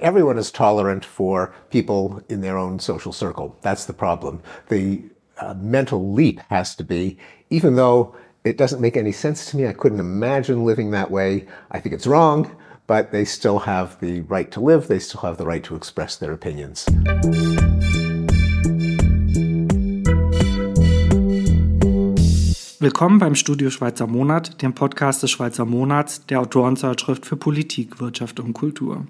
Everyone 0.00 0.38
is 0.38 0.50
tolerant 0.50 1.04
for 1.04 1.54
people 1.70 2.22
in 2.28 2.40
their 2.40 2.58
own 2.58 2.78
social 2.78 3.12
circle. 3.12 3.56
That's 3.62 3.86
the 3.86 3.92
problem. 3.92 4.42
The 4.68 5.02
uh, 5.38 5.54
mental 5.54 6.12
leap 6.12 6.40
has 6.48 6.74
to 6.76 6.84
be, 6.84 7.18
even 7.50 7.76
though 7.76 8.14
it 8.44 8.58
doesn't 8.58 8.80
make 8.80 8.96
any 8.96 9.12
sense 9.12 9.50
to 9.50 9.56
me, 9.56 9.66
I 9.66 9.72
couldn't 9.72 10.00
imagine 10.00 10.64
living 10.64 10.90
that 10.90 11.10
way. 11.10 11.46
I 11.70 11.80
think 11.80 11.94
it's 11.94 12.06
wrong, 12.06 12.54
but 12.86 13.10
they 13.10 13.24
still 13.24 13.60
have 13.60 13.98
the 14.00 14.20
right 14.22 14.50
to 14.52 14.60
live. 14.60 14.88
They 14.88 14.98
still 14.98 15.22
have 15.22 15.38
the 15.38 15.46
right 15.46 15.64
to 15.64 15.76
express 15.76 16.16
their 16.16 16.32
opinions. 16.32 16.86
Willkommen 22.78 23.18
beim 23.18 23.34
Studio 23.34 23.70
Schweizer 23.70 24.06
Monat, 24.06 24.62
dem 24.62 24.74
Podcast 24.74 25.22
des 25.22 25.30
Schweizer 25.30 25.64
Monats, 25.64 26.26
der 26.26 26.40
Autorenzeitschrift 26.40 27.26
für 27.26 27.36
Politik, 27.36 28.00
Wirtschaft 28.00 28.38
und 28.38 28.52
Kultur. 28.52 29.06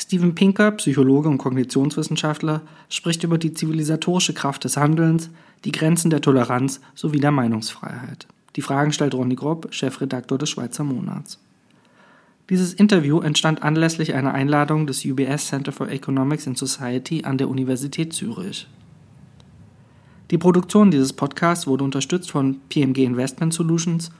Steven 0.00 0.34
Pinker, 0.34 0.70
Psychologe 0.70 1.28
und 1.28 1.38
Kognitionswissenschaftler, 1.38 2.62
spricht 2.88 3.24
über 3.24 3.36
die 3.36 3.52
zivilisatorische 3.52 4.32
Kraft 4.32 4.62
des 4.62 4.76
Handelns, 4.76 5.28
die 5.64 5.72
Grenzen 5.72 6.08
der 6.08 6.20
Toleranz 6.20 6.80
sowie 6.94 7.18
der 7.18 7.32
Meinungsfreiheit. 7.32 8.28
Die 8.54 8.62
Fragen 8.62 8.92
stellt 8.92 9.14
Ronny 9.14 9.34
Grob, 9.34 9.74
Chefredaktor 9.74 10.38
des 10.38 10.50
Schweizer 10.50 10.84
Monats. 10.84 11.40
Dieses 12.48 12.72
Interview 12.72 13.20
entstand 13.20 13.62
anlässlich 13.62 14.14
einer 14.14 14.32
Einladung 14.32 14.86
des 14.86 15.04
UBS 15.04 15.48
Center 15.48 15.72
for 15.72 15.88
Economics 15.90 16.46
and 16.46 16.56
Society 16.56 17.24
an 17.24 17.36
der 17.36 17.48
Universität 17.48 18.12
Zürich. 18.12 18.68
Die 20.30 20.38
Produktion 20.38 20.92
dieses 20.92 21.12
Podcasts 21.12 21.66
wurde 21.66 21.84
unterstützt 21.84 22.30
von 22.30 22.60
PMG 22.68 22.98
Investment 22.98 23.52
Solutions 23.52 24.12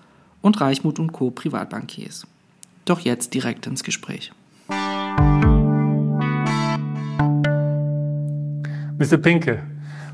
und 0.42 0.60
Reichmut 0.60 1.00
Co. 1.12 1.30
Privatbankiers. 1.30 2.27
Doch 2.84 3.00
jetzt 3.00 3.33
direkt 3.33 3.66
ins 3.66 3.84
Gespräch. 3.84 4.33
Mr. 8.98 9.22
Pinker, 9.22 9.64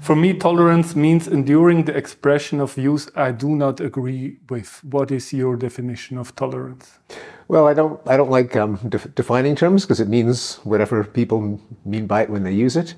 for 0.02 0.14
me, 0.14 0.34
tolerance 0.34 0.94
means 0.94 1.26
enduring 1.26 1.84
the 1.84 1.96
expression 1.96 2.60
of 2.60 2.74
views 2.74 3.10
I 3.16 3.32
do 3.32 3.48
not 3.56 3.80
agree 3.80 4.36
with. 4.50 4.84
What 4.84 5.10
is 5.10 5.32
your 5.32 5.56
definition 5.56 6.18
of 6.18 6.36
tolerance? 6.36 6.98
Well, 7.48 7.66
I 7.66 7.72
don't. 7.72 7.98
I 8.06 8.18
don't 8.18 8.30
like 8.30 8.54
um, 8.56 8.76
def 8.90 9.14
defining 9.14 9.56
terms 9.56 9.84
because 9.84 10.00
it 10.00 10.08
means 10.08 10.56
whatever 10.64 11.02
people 11.02 11.58
mean 11.86 12.06
by 12.06 12.24
it 12.24 12.28
when 12.28 12.42
they 12.42 12.52
use 12.52 12.76
it. 12.76 12.94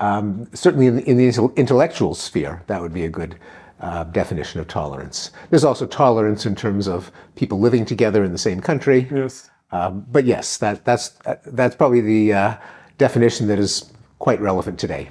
Um, 0.00 0.46
certainly 0.52 0.86
in 0.88 0.96
the, 0.96 1.10
in 1.10 1.16
the, 1.16 1.52
intellectual 1.56 2.14
sphere, 2.14 2.62
that 2.66 2.82
would 2.82 2.92
be 2.92 3.06
a 3.06 3.08
good 3.08 3.38
uh, 3.80 4.04
definition 4.04 4.60
of 4.60 4.68
tolerance. 4.68 5.30
There's 5.48 5.64
also 5.64 5.86
tolerance 5.86 6.44
in 6.44 6.54
terms 6.54 6.86
of 6.86 7.10
people 7.34 7.58
living 7.60 7.86
together 7.86 8.24
in 8.24 8.32
the 8.32 8.38
same 8.38 8.60
country. 8.60 9.08
Yes. 9.10 9.48
Um, 9.72 10.04
but 10.12 10.26
yes, 10.26 10.58
that, 10.58 10.84
that's, 10.84 11.18
uh, 11.24 11.36
that's 11.46 11.76
probably 11.76 12.00
the 12.02 12.32
uh, 12.32 12.56
definition 12.98 13.46
that 13.48 13.58
is 13.58 13.92
quite 14.18 14.40
relevant 14.40 14.78
today. 14.78 15.08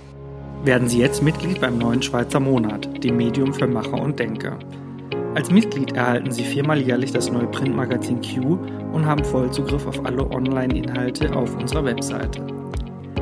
Werden 0.64 0.90
Sie 0.90 1.00
jetzt 1.00 1.24
Mitglied 1.24 1.62
beim 1.62 1.78
neuen 1.78 2.02
Schweizer 2.02 2.42
Monat, 2.42 3.02
dem 3.02 3.16
Medium 3.16 3.54
für 3.54 3.66
Macher 3.66 4.02
und 4.02 4.20
Denker. 4.20 4.60
Als 5.34 5.50
Mitglied 5.50 5.94
erhalten 5.94 6.32
Sie 6.32 6.44
viermal 6.44 6.82
jährlich 6.82 7.14
das 7.14 7.32
neue 7.32 7.48
Printmagazin 7.48 8.20
Q 8.22 8.60
und 8.92 9.06
haben 9.06 9.24
Vollzugriff 9.24 9.88
auf 9.88 10.06
alle 10.06 10.30
Online-Inhalte 10.30 11.34
auf 11.34 11.56
unserer 11.56 11.86
Webseite. 11.86 12.46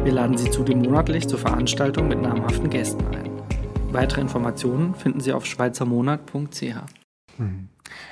Wir 0.04 0.14
laden 0.14 0.36
Sie 0.36 0.50
zudem 0.50 0.80
monatlich 0.80 1.28
zur 1.28 1.38
Veranstaltung 1.38 2.08
mit 2.08 2.22
namhaften 2.22 2.72
Gästen 2.72 3.06
ein. 3.14 3.30
Weitere 3.92 4.22
Informationen 4.22 4.96
finden 4.96 5.20
Sie 5.20 5.32
auf 5.32 5.46
schweizermonat.ch. 5.46 6.64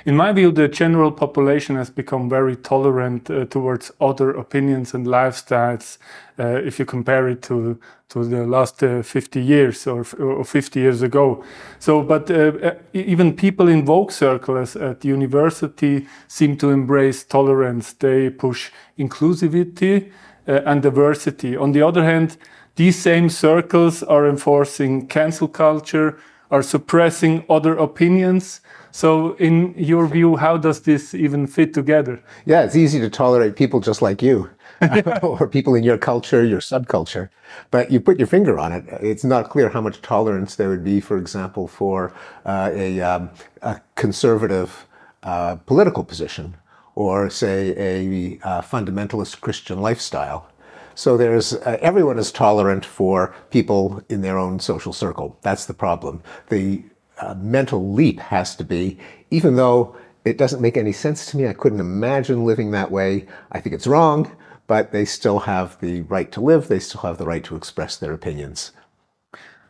In 0.06 0.16
my 0.16 0.32
view, 0.32 0.52
the 0.52 0.68
general 0.68 1.10
population 1.10 1.74
has 1.74 1.90
become 1.90 2.30
very 2.30 2.54
tolerant 2.54 3.28
uh, 3.28 3.44
towards 3.46 3.90
other 4.00 4.30
opinions 4.30 4.94
and 4.94 5.04
lifestyles 5.04 5.98
uh, 6.38 6.62
if 6.64 6.78
you 6.78 6.84
compare 6.84 7.26
it 7.26 7.42
to, 7.42 7.76
to 8.10 8.24
the 8.24 8.46
last 8.46 8.80
uh, 8.84 9.02
50 9.02 9.42
years 9.42 9.84
or, 9.84 10.06
or, 10.20 10.44
50 10.44 10.78
years 10.78 11.02
ago. 11.02 11.42
So, 11.80 12.04
but 12.04 12.30
uh, 12.30 12.34
uh, 12.34 12.74
even 12.92 13.34
people 13.34 13.66
in 13.66 13.84
woke 13.84 14.12
circles 14.12 14.76
at 14.76 15.04
university 15.04 16.06
seem 16.28 16.56
to 16.58 16.70
embrace 16.70 17.24
tolerance. 17.24 17.92
They 17.92 18.30
push 18.30 18.70
inclusivity 18.96 20.12
uh, 20.46 20.60
and 20.66 20.82
diversity. 20.82 21.56
On 21.56 21.72
the 21.72 21.82
other 21.82 22.04
hand, 22.04 22.36
these 22.76 22.96
same 22.96 23.28
circles 23.28 24.04
are 24.04 24.28
enforcing 24.28 25.08
cancel 25.08 25.48
culture, 25.48 26.16
are 26.48 26.62
suppressing 26.62 27.44
other 27.50 27.76
opinions. 27.76 28.60
So, 28.96 29.34
in 29.34 29.74
your 29.76 30.06
view, 30.06 30.36
how 30.36 30.56
does 30.56 30.80
this 30.80 31.12
even 31.12 31.46
fit 31.46 31.74
together? 31.74 32.18
Yeah, 32.46 32.62
it's 32.62 32.74
easy 32.74 32.98
to 33.00 33.10
tolerate 33.10 33.54
people 33.54 33.78
just 33.78 34.00
like 34.00 34.22
you. 34.22 34.48
or 35.22 35.46
people 35.46 35.74
in 35.74 35.84
your 35.84 35.98
culture, 35.98 36.42
your 36.42 36.60
subculture. 36.60 37.28
But 37.70 37.90
you 37.90 38.00
put 38.00 38.16
your 38.16 38.26
finger 38.26 38.58
on 38.58 38.72
it. 38.72 38.86
It's 39.02 39.22
not 39.22 39.50
clear 39.50 39.68
how 39.68 39.82
much 39.82 40.00
tolerance 40.00 40.56
there 40.56 40.70
would 40.70 40.82
be, 40.82 41.02
for 41.02 41.18
example, 41.18 41.68
for 41.68 42.14
uh, 42.46 42.70
a, 42.72 43.02
um, 43.02 43.28
a, 43.60 43.82
conservative 43.96 44.86
uh, 45.22 45.56
political 45.66 46.02
position 46.02 46.56
or 46.94 47.28
say 47.28 47.74
a 47.76 48.38
uh, 48.48 48.62
fundamentalist 48.62 49.42
Christian 49.42 49.82
lifestyle. 49.82 50.48
So 50.94 51.18
there's 51.18 51.52
uh, 51.52 51.76
everyone 51.82 52.18
is 52.18 52.32
tolerant 52.32 52.86
for 52.86 53.34
people 53.50 54.02
in 54.08 54.22
their 54.22 54.38
own 54.38 54.58
social 54.58 54.94
circle. 54.94 55.36
That's 55.42 55.66
the 55.66 55.74
problem. 55.74 56.22
The 56.48 56.82
uh, 57.20 57.34
mental 57.34 57.92
leap 57.92 58.20
has 58.20 58.54
to 58.56 58.64
be, 58.64 58.98
even 59.30 59.56
though 59.56 59.96
it 60.24 60.38
doesn't 60.38 60.60
make 60.60 60.76
any 60.76 60.92
sense 60.92 61.26
to 61.26 61.36
me, 61.36 61.46
I 61.46 61.52
couldn't 61.52 61.80
imagine 61.80 62.44
living 62.44 62.70
that 62.72 62.90
way. 62.90 63.26
I 63.52 63.60
think 63.60 63.74
it's 63.74 63.86
wrong, 63.86 64.30
but 64.66 64.92
they 64.92 65.04
still 65.04 65.40
have 65.40 65.80
the 65.80 66.02
right 66.02 66.30
to 66.32 66.40
live. 66.40 66.68
They 66.68 66.80
still 66.80 67.02
have 67.02 67.18
the 67.18 67.26
right 67.26 67.44
to 67.44 67.56
express 67.56 67.96
their 67.96 68.12
opinions. 68.12 68.72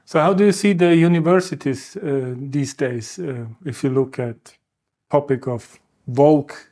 So, 0.05 0.21
how 0.21 0.35
do 0.35 0.45
you 0.45 0.53
see 0.53 0.73
the 0.73 0.95
universities 0.95 1.97
uh, 1.97 2.35
these 2.37 2.75
days? 2.75 3.19
Uh, 3.19 3.47
if 3.65 3.83
you 3.83 3.91
look 3.91 4.19
at 4.19 4.57
topic 5.11 5.47
of 5.49 5.79
woke 6.07 6.71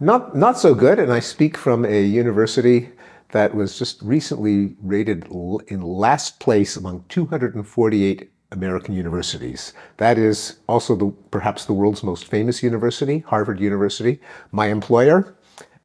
not, 0.00 0.36
not 0.36 0.58
so 0.58 0.74
good. 0.74 0.98
And 0.98 1.12
I 1.12 1.20
speak 1.20 1.56
from 1.56 1.84
a 1.84 2.02
university 2.02 2.90
that 3.32 3.54
was 3.54 3.78
just 3.78 4.02
recently 4.02 4.76
rated 4.82 5.26
in 5.68 5.80
last 5.80 6.38
place 6.38 6.76
among 6.76 7.04
248 7.08 8.30
American 8.56 8.94
universities. 8.94 9.72
That 9.98 10.18
is 10.18 10.58
also 10.66 10.96
the, 10.96 11.12
perhaps 11.30 11.64
the 11.64 11.72
world's 11.72 12.02
most 12.02 12.24
famous 12.24 12.62
university, 12.62 13.18
Harvard 13.20 13.60
University, 13.60 14.20
my 14.50 14.66
employer. 14.68 15.36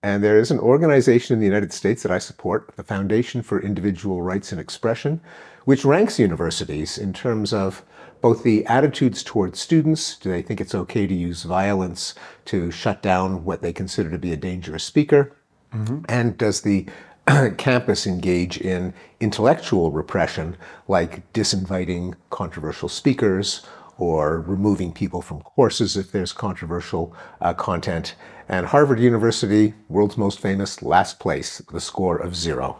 And 0.03 0.23
there 0.23 0.39
is 0.39 0.49
an 0.49 0.59
organization 0.59 1.35
in 1.35 1.39
the 1.39 1.45
United 1.45 1.73
States 1.73 2.01
that 2.01 2.11
I 2.11 2.17
support, 2.17 2.73
the 2.75 2.83
Foundation 2.83 3.43
for 3.43 3.61
Individual 3.61 4.21
Rights 4.23 4.51
and 4.51 4.59
Expression, 4.59 5.21
which 5.65 5.85
ranks 5.85 6.17
universities 6.17 6.97
in 6.97 7.13
terms 7.13 7.53
of 7.53 7.83
both 8.19 8.43
the 8.43 8.65
attitudes 8.65 9.23
towards 9.23 9.59
students. 9.59 10.17
Do 10.17 10.31
they 10.31 10.41
think 10.41 10.59
it's 10.59 10.73
okay 10.73 11.05
to 11.05 11.13
use 11.13 11.43
violence 11.43 12.15
to 12.45 12.71
shut 12.71 13.03
down 13.03 13.43
what 13.43 13.61
they 13.61 13.73
consider 13.73 14.09
to 14.09 14.17
be 14.17 14.31
a 14.31 14.37
dangerous 14.37 14.83
speaker? 14.83 15.35
Mm-hmm. 15.73 16.01
And 16.09 16.37
does 16.37 16.61
the 16.61 16.87
campus 17.57 18.07
engage 18.07 18.57
in 18.57 18.93
intellectual 19.19 19.91
repression, 19.91 20.57
like 20.87 21.31
disinviting 21.33 22.15
controversial 22.29 22.89
speakers 22.89 23.65
or 23.97 24.41
removing 24.41 24.91
people 24.91 25.21
from 25.21 25.41
courses 25.41 25.95
if 25.95 26.11
there's 26.11 26.33
controversial 26.33 27.15
uh, 27.39 27.53
content? 27.53 28.15
And 28.49 28.65
Harvard 28.65 28.99
University, 28.99 29.73
world's 29.87 30.17
most 30.17 30.39
famous, 30.39 30.81
last 30.81 31.19
place 31.19 31.61
with 31.67 31.75
a 31.75 31.81
score 31.81 32.17
of 32.17 32.35
zero. 32.35 32.79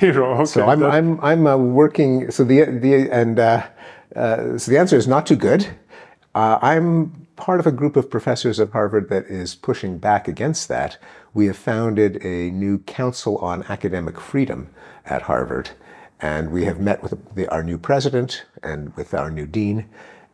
Zero. 0.00 0.34
Okay. 0.34 0.44
So 0.46 0.68
I'm 0.68 0.82
I'm 0.82 1.20
I'm 1.20 1.46
uh, 1.46 1.56
working. 1.56 2.30
So 2.30 2.44
the 2.44 2.64
the 2.64 3.10
and 3.10 3.38
uh, 3.38 3.66
uh, 4.16 4.58
so 4.58 4.70
the 4.70 4.78
answer 4.78 4.96
is 4.96 5.06
not 5.06 5.26
too 5.26 5.36
good. 5.36 5.68
Uh, 6.34 6.58
I'm 6.62 7.21
part 7.42 7.58
of 7.58 7.66
a 7.66 7.72
group 7.72 7.96
of 7.96 8.08
professors 8.08 8.60
at 8.60 8.70
Harvard 8.70 9.08
that 9.08 9.26
is 9.26 9.56
pushing 9.56 9.98
back 9.98 10.28
against 10.28 10.68
that. 10.68 10.96
We 11.34 11.46
have 11.46 11.56
founded 11.56 12.24
a 12.24 12.52
new 12.52 12.78
Council 12.78 13.36
on 13.38 13.64
Academic 13.64 14.20
Freedom 14.20 14.68
at 15.04 15.22
Harvard, 15.22 15.70
and 16.20 16.52
we 16.52 16.66
have 16.66 16.78
met 16.78 17.02
with 17.02 17.34
the, 17.34 17.48
our 17.48 17.64
new 17.64 17.78
president 17.78 18.44
and 18.62 18.94
with 18.94 19.12
our 19.12 19.28
new 19.28 19.44
dean, 19.44 19.88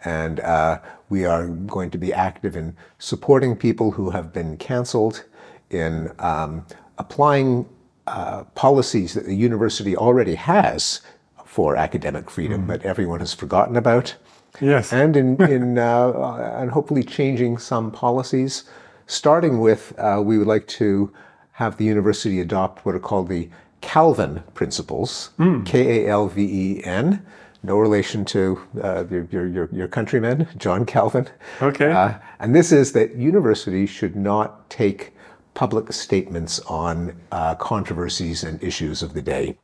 and 0.05 0.41
uh, 0.41 0.81
we 1.09 1.25
are 1.25 1.47
going 1.47 1.91
to 1.93 1.97
be 1.97 2.13
active 2.13 2.55
in 2.55 2.77
supporting 2.99 3.57
people 3.57 3.93
who 3.93 4.11
have 4.11 4.31
been 4.35 4.59
canceled, 4.59 5.25
in 5.71 6.13
um, 6.19 6.67
applying 6.99 7.67
uh, 8.07 8.45
policies 8.55 9.15
that 9.15 9.25
the 9.25 9.35
university 9.35 9.97
already 9.97 10.35
has 10.35 11.01
for 11.47 11.75
academic 11.75 12.31
freedom, 12.31 12.65
mm. 12.65 12.67
but 12.67 12.83
everyone 12.83 13.21
has 13.21 13.33
forgotten 13.33 13.79
about. 13.79 14.15
Yes. 14.61 14.93
And 14.93 15.17
in, 15.17 15.43
in 15.43 15.79
uh, 15.79 16.57
and 16.59 16.71
hopefully 16.71 17.03
changing 17.03 17.59
some 17.59 17.91
policies, 17.91 18.65
starting 19.07 19.61
with 19.61 19.93
uh, 19.99 20.23
we 20.25 20.39
would 20.39 20.47
like 20.47 20.67
to 20.69 21.13
have 21.53 21.77
the 21.77 21.85
university 21.85 22.41
adopt 22.41 22.85
what 22.85 22.95
are 22.95 23.01
called 23.01 23.29
the 23.29 23.49
Kalven 23.83 24.43
principles, 24.55 25.31
mm. 25.39 25.65
K 25.65 26.05
A 26.05 26.11
L 26.11 26.29
V 26.29 26.43
E 26.43 26.85
N. 26.85 27.25
No 27.63 27.79
relation 27.79 28.25
to 28.27 28.61
uh, 28.83 29.05
your, 29.11 29.47
your, 29.49 29.69
your, 29.73 29.89
countryman, 29.89 30.47
John 30.57 30.87
Calvin. 30.87 31.27
Okay. 31.61 31.91
Uh, 31.91 32.15
and 32.39 32.55
this 32.55 32.71
is 32.71 32.93
that 32.93 33.17
universities 33.17 33.91
should 33.91 34.15
not 34.15 34.71
take 34.71 35.13
public 35.55 35.93
statements 35.93 36.61
on 36.61 37.21
uh, 37.33 37.57
controversies 37.57 38.45
and 38.45 38.63
issues 38.63 39.03
of 39.03 39.13
the 39.13 39.23
day. 39.23 39.59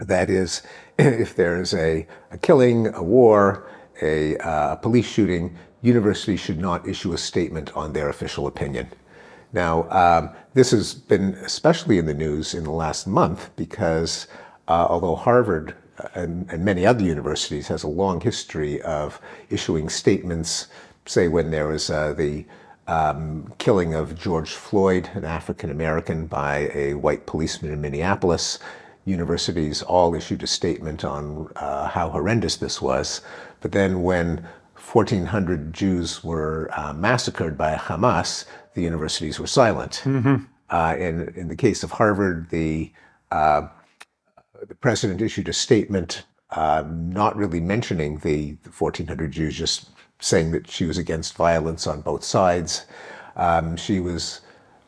That 0.00 0.28
is, 0.28 0.62
if 0.98 1.36
there's 1.36 1.72
a, 1.72 2.06
a 2.32 2.38
killing, 2.38 2.92
a 2.92 3.02
war, 3.02 3.70
a 4.02 4.36
uh, 4.38 4.76
police 4.76 5.06
shooting, 5.06 5.56
universities 5.82 6.40
should 6.40 6.58
not 6.58 6.86
issue 6.86 7.12
a 7.12 7.18
statement 7.18 7.74
on 7.76 7.92
their 7.92 8.08
official 8.08 8.46
opinion. 8.46 8.88
Now, 9.52 9.88
um, 9.90 10.30
this 10.54 10.70
has 10.72 10.94
been 10.94 11.34
especially 11.44 11.98
in 11.98 12.06
the 12.06 12.14
news 12.14 12.54
in 12.54 12.64
the 12.64 12.70
last 12.70 13.06
month 13.06 13.50
because 13.56 14.26
uh, 14.68 14.86
although 14.88 15.14
Harvard 15.14 15.74
and, 16.14 16.50
and, 16.50 16.64
many 16.64 16.84
other 16.84 17.04
universities 17.04 17.68
has 17.68 17.82
a 17.82 17.88
long 17.88 18.20
history 18.20 18.82
of 18.82 19.20
issuing 19.48 19.88
statements, 19.88 20.66
say 21.06 21.28
when 21.28 21.50
there 21.50 21.68
was 21.68 21.88
uh, 21.88 22.12
the 22.12 22.44
um, 22.86 23.52
killing 23.58 23.94
of 23.94 24.18
George 24.18 24.52
Floyd, 24.52 25.08
an 25.14 25.24
African 25.24 25.70
American, 25.70 26.26
by 26.26 26.70
a 26.74 26.94
white 26.94 27.26
policeman 27.26 27.72
in 27.72 27.80
Minneapolis, 27.80 28.58
universities 29.04 29.82
all 29.82 30.14
issued 30.14 30.42
a 30.42 30.46
statement 30.46 31.04
on 31.04 31.50
uh, 31.56 31.88
how 31.88 32.10
horrendous 32.10 32.56
this 32.56 32.82
was. 32.82 33.22
But 33.66 33.72
then 33.72 34.04
when 34.04 34.46
1,400 34.76 35.72
Jews 35.72 36.22
were 36.22 36.70
uh, 36.72 36.92
massacred 36.92 37.58
by 37.58 37.74
Hamas, 37.74 38.44
the 38.74 38.82
universities 38.82 39.40
were 39.40 39.48
silent. 39.48 40.02
Mm-hmm. 40.04 40.44
Uh, 40.70 40.94
in, 40.96 41.34
in 41.34 41.48
the 41.48 41.56
case 41.56 41.82
of 41.82 41.90
Harvard, 41.90 42.48
the, 42.50 42.92
uh, 43.32 43.66
the 44.68 44.76
president 44.76 45.20
issued 45.20 45.48
a 45.48 45.52
statement 45.52 46.26
um, 46.52 47.10
not 47.10 47.34
really 47.34 47.58
mentioning 47.58 48.18
the, 48.18 48.52
the 48.62 48.70
1,400 48.70 49.32
Jews, 49.32 49.58
just 49.58 49.90
saying 50.20 50.52
that 50.52 50.70
she 50.70 50.84
was 50.84 50.96
against 50.96 51.34
violence 51.34 51.88
on 51.88 52.02
both 52.02 52.22
sides. 52.22 52.86
Um, 53.34 53.76
she 53.76 53.98
was 53.98 54.42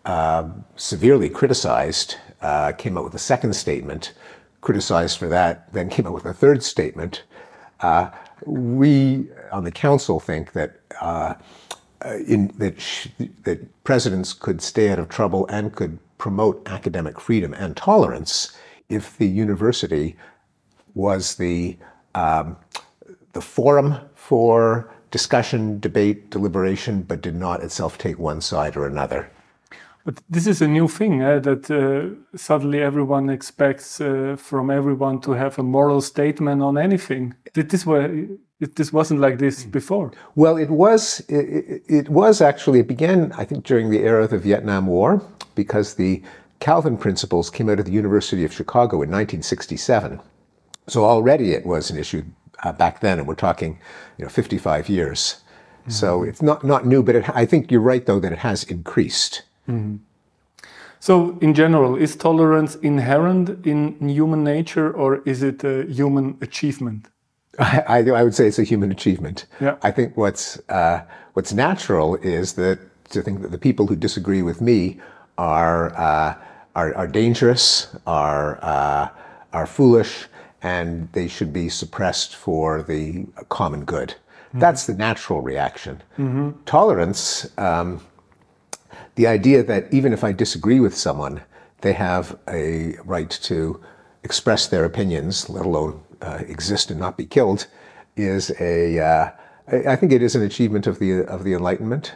uh, 0.05 0.49
severely 0.77 1.29
criticized 1.29 2.15
uh, 2.43 2.71
came 2.79 2.97
out 2.97 3.03
with 3.03 3.15
a 3.15 3.19
second 3.19 3.55
statement, 3.55 4.15
criticized 4.61 5.19
for 5.19 5.27
that, 5.27 5.73
then 5.73 5.89
came 5.89 6.07
out 6.07 6.15
with 6.15 6.27
a 6.27 6.33
third 6.33 6.63
statement. 6.63 7.25
Uh, 7.81 8.11
we 8.45 9.27
on 9.53 9.65
the 9.65 9.71
council 9.71 10.21
think 10.21 10.53
that 10.53 10.81
uh, 11.01 11.35
in, 12.27 12.49
that 12.59 12.77
that 13.45 13.85
presidents 13.85 14.33
could 14.33 14.61
stay 14.63 14.91
out 14.91 14.99
of 14.99 15.09
trouble 15.09 15.47
and 15.49 15.75
could 15.75 15.99
promote 16.19 16.67
academic 16.69 17.21
freedom 17.21 17.55
and 17.55 17.77
tolerance 17.77 18.57
if 18.89 19.17
the 19.19 19.27
university 19.27 20.17
was 20.95 21.37
the 21.37 21.77
um, 22.15 22.57
the 23.33 23.41
forum 23.41 23.97
for 24.15 24.93
discussion, 25.11 25.79
debate, 25.81 26.31
deliberation, 26.31 27.03
but 27.03 27.23
did 27.23 27.35
not 27.35 27.63
itself 27.63 27.97
take 27.99 28.19
one 28.19 28.41
side 28.41 28.77
or 28.77 28.87
another. 28.87 29.31
But 30.09 30.23
this 30.31 30.47
is 30.47 30.63
a 30.63 30.67
new 30.67 30.89
thing 30.89 31.23
uh, 31.23 31.39
that 31.41 31.71
uh, 31.71 32.17
suddenly 32.35 32.81
everyone 32.81 33.29
expects 33.29 34.01
uh, 34.01 34.37
from 34.39 34.71
everyone 34.71 35.21
to 35.21 35.33
have 35.33 35.59
a 35.59 35.63
moral 35.63 36.01
statement 36.01 36.63
on 36.63 36.79
anything. 36.79 37.35
This 37.53 37.87
it, 37.87 38.77
this 38.77 38.91
wasn't 38.91 39.21
like 39.21 39.37
this 39.37 39.65
hmm. 39.65 39.71
before? 39.71 40.13
Well, 40.35 40.57
it 40.57 40.71
was. 40.71 41.21
It, 41.29 41.83
it, 41.89 42.09
was 42.09 42.41
actually. 42.41 42.79
It 42.79 42.89
began, 42.89 43.33
I 43.33 43.45
think, 43.45 43.67
during 43.67 43.91
the 43.91 43.99
era 43.99 44.25
of 44.25 44.31
the 44.31 44.39
Vietnam 44.39 44.87
War, 44.87 45.23
because 45.55 45.97
the 45.97 46.23
Kalven 46.59 46.99
principles 46.99 47.51
came 47.51 47.69
out 47.69 47.79
of 47.79 47.85
the 47.85 47.93
University 47.93 48.47
of 48.47 48.53
Chicago 48.55 49.03
in 49.03 49.11
1967. 49.11 50.23
So 50.87 51.05
already 51.05 51.53
it 51.53 51.67
was 51.67 51.91
an 51.91 51.99
issue 51.99 52.25
uh, 52.65 52.73
back 52.73 53.01
then, 53.01 53.19
and 53.19 53.29
we're 53.29 53.35
talking, 53.35 53.79
you 54.17 54.25
know, 54.25 54.31
55 54.31 54.89
years. 54.89 55.37
Mm 55.37 55.85
-hmm. 55.85 55.93
So 55.93 56.25
it's 56.25 56.41
not 56.41 56.65
not 56.65 56.87
new, 56.87 57.03
but 57.03 57.15
it, 57.15 57.25
I 57.43 57.47
think 57.47 57.71
you're 57.71 57.93
right 57.93 58.07
though 58.07 58.21
that 58.21 58.33
it 58.33 58.39
has 58.39 58.65
increased. 58.65 59.48
Mm. 59.69 59.99
So, 61.01 61.39
in 61.41 61.55
general, 61.55 61.97
is 61.97 62.17
tolerance 62.17 62.75
inherent 62.77 63.67
in 63.67 64.09
human 64.09 64.43
nature 64.43 64.91
or 64.91 65.23
is 65.25 65.43
it 65.43 65.63
a 65.65 65.85
human 65.85 66.37
achievement? 66.41 67.09
I, 67.59 68.05
I 68.11 68.23
would 68.23 68.35
say 68.35 68.47
it's 68.47 68.59
a 68.59 68.65
human 68.65 68.91
achievement. 68.91 69.47
Yeah. 69.61 69.77
I 69.83 69.91
think 69.91 70.17
what's, 70.17 70.61
uh, 70.69 71.03
what's 71.35 71.53
natural 71.53 72.17
is 72.17 72.55
that 72.55 72.79
to 73.11 73.23
think 73.23 73.43
that 73.43 73.51
the 73.51 73.59
people 73.59 73.87
who 73.87 73.97
disagree 73.97 74.43
with 74.43 74.61
me 74.61 75.01
are, 75.39 75.97
uh, 75.97 76.35
are, 76.77 76.95
are, 76.95 77.07
dangerous, 77.07 77.97
are, 78.07 78.59
uh, 78.63 79.09
are 79.53 79.67
foolish, 79.67 80.27
and 80.63 81.09
they 81.13 81.29
should 81.29 81.53
be 81.53 81.69
suppressed 81.69 82.37
for 82.37 82.83
the 82.83 83.27
common 83.49 83.85
good. 83.85 84.11
Mm 84.11 84.17
-hmm. 84.53 84.61
That's 84.61 84.85
the 84.85 84.95
natural 84.95 85.43
reaction. 85.45 86.03
Mm 86.17 86.33
-hmm. 86.33 86.53
Tolerance, 86.65 87.51
um, 87.57 88.01
the 89.15 89.27
idea 89.27 89.63
that 89.63 89.93
even 89.93 90.13
if 90.13 90.25
I 90.25 90.33
disagree 90.33 90.81
with 90.81 90.97
someone, 90.97 91.43
they 91.81 91.93
have 91.93 92.39
a 92.49 92.97
right 93.05 93.31
to 93.31 93.81
express 94.23 94.67
their 94.67 94.85
opinions, 94.85 95.49
let 95.49 95.65
alone 95.65 96.03
uh, 96.23 96.43
exist 96.47 96.91
and 96.91 97.01
not 97.01 97.17
be 97.17 97.27
killed, 97.27 97.67
is 98.17 98.53
a. 98.61 98.99
Uh, 98.99 99.31
I 99.87 99.97
think 99.97 100.13
it 100.13 100.23
is 100.23 100.35
an 100.35 100.43
achievement 100.43 100.87
of 100.87 100.99
the 100.99 101.25
of 101.25 101.45
the 101.45 101.53
Enlightenment, 101.53 102.15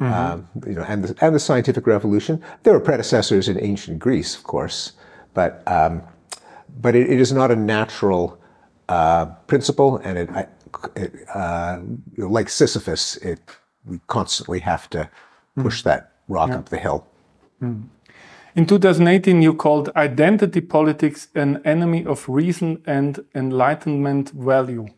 mm-hmm. 0.00 0.12
um, 0.12 0.48
you 0.66 0.74
know, 0.74 0.82
and 0.82 1.04
the, 1.04 1.24
and 1.24 1.34
the 1.34 1.40
scientific 1.40 1.86
revolution. 1.86 2.42
There 2.62 2.72
were 2.72 2.80
predecessors 2.80 3.48
in 3.48 3.62
ancient 3.62 3.98
Greece, 3.98 4.34
of 4.34 4.44
course, 4.44 4.92
but 5.34 5.62
um, 5.66 6.02
but 6.80 6.94
it, 6.94 7.10
it 7.10 7.20
is 7.20 7.32
not 7.32 7.50
a 7.50 7.56
natural 7.56 8.40
uh, 8.88 9.26
principle, 9.46 9.98
and 9.98 10.18
it, 10.18 10.48
it 10.96 11.14
uh, 11.34 11.80
like 12.16 12.48
Sisyphus, 12.48 13.16
it 13.16 13.40
we 13.84 14.00
constantly 14.06 14.58
have 14.60 14.90
to 14.90 15.08
push 15.56 15.80
mm-hmm. 15.80 15.90
that 15.90 16.15
rock 16.28 16.50
yeah. 16.50 16.58
up 16.58 16.68
the 16.68 16.78
hill. 16.78 17.06
Mm. 17.62 17.88
In 18.54 18.64
2018, 18.66 19.42
you 19.42 19.54
called 19.54 19.90
identity 19.94 20.62
politics 20.62 21.28
an 21.34 21.60
enemy 21.64 22.06
of 22.06 22.26
reason 22.26 22.82
and 22.86 23.22
enlightenment 23.34 24.30
value. 24.30 24.88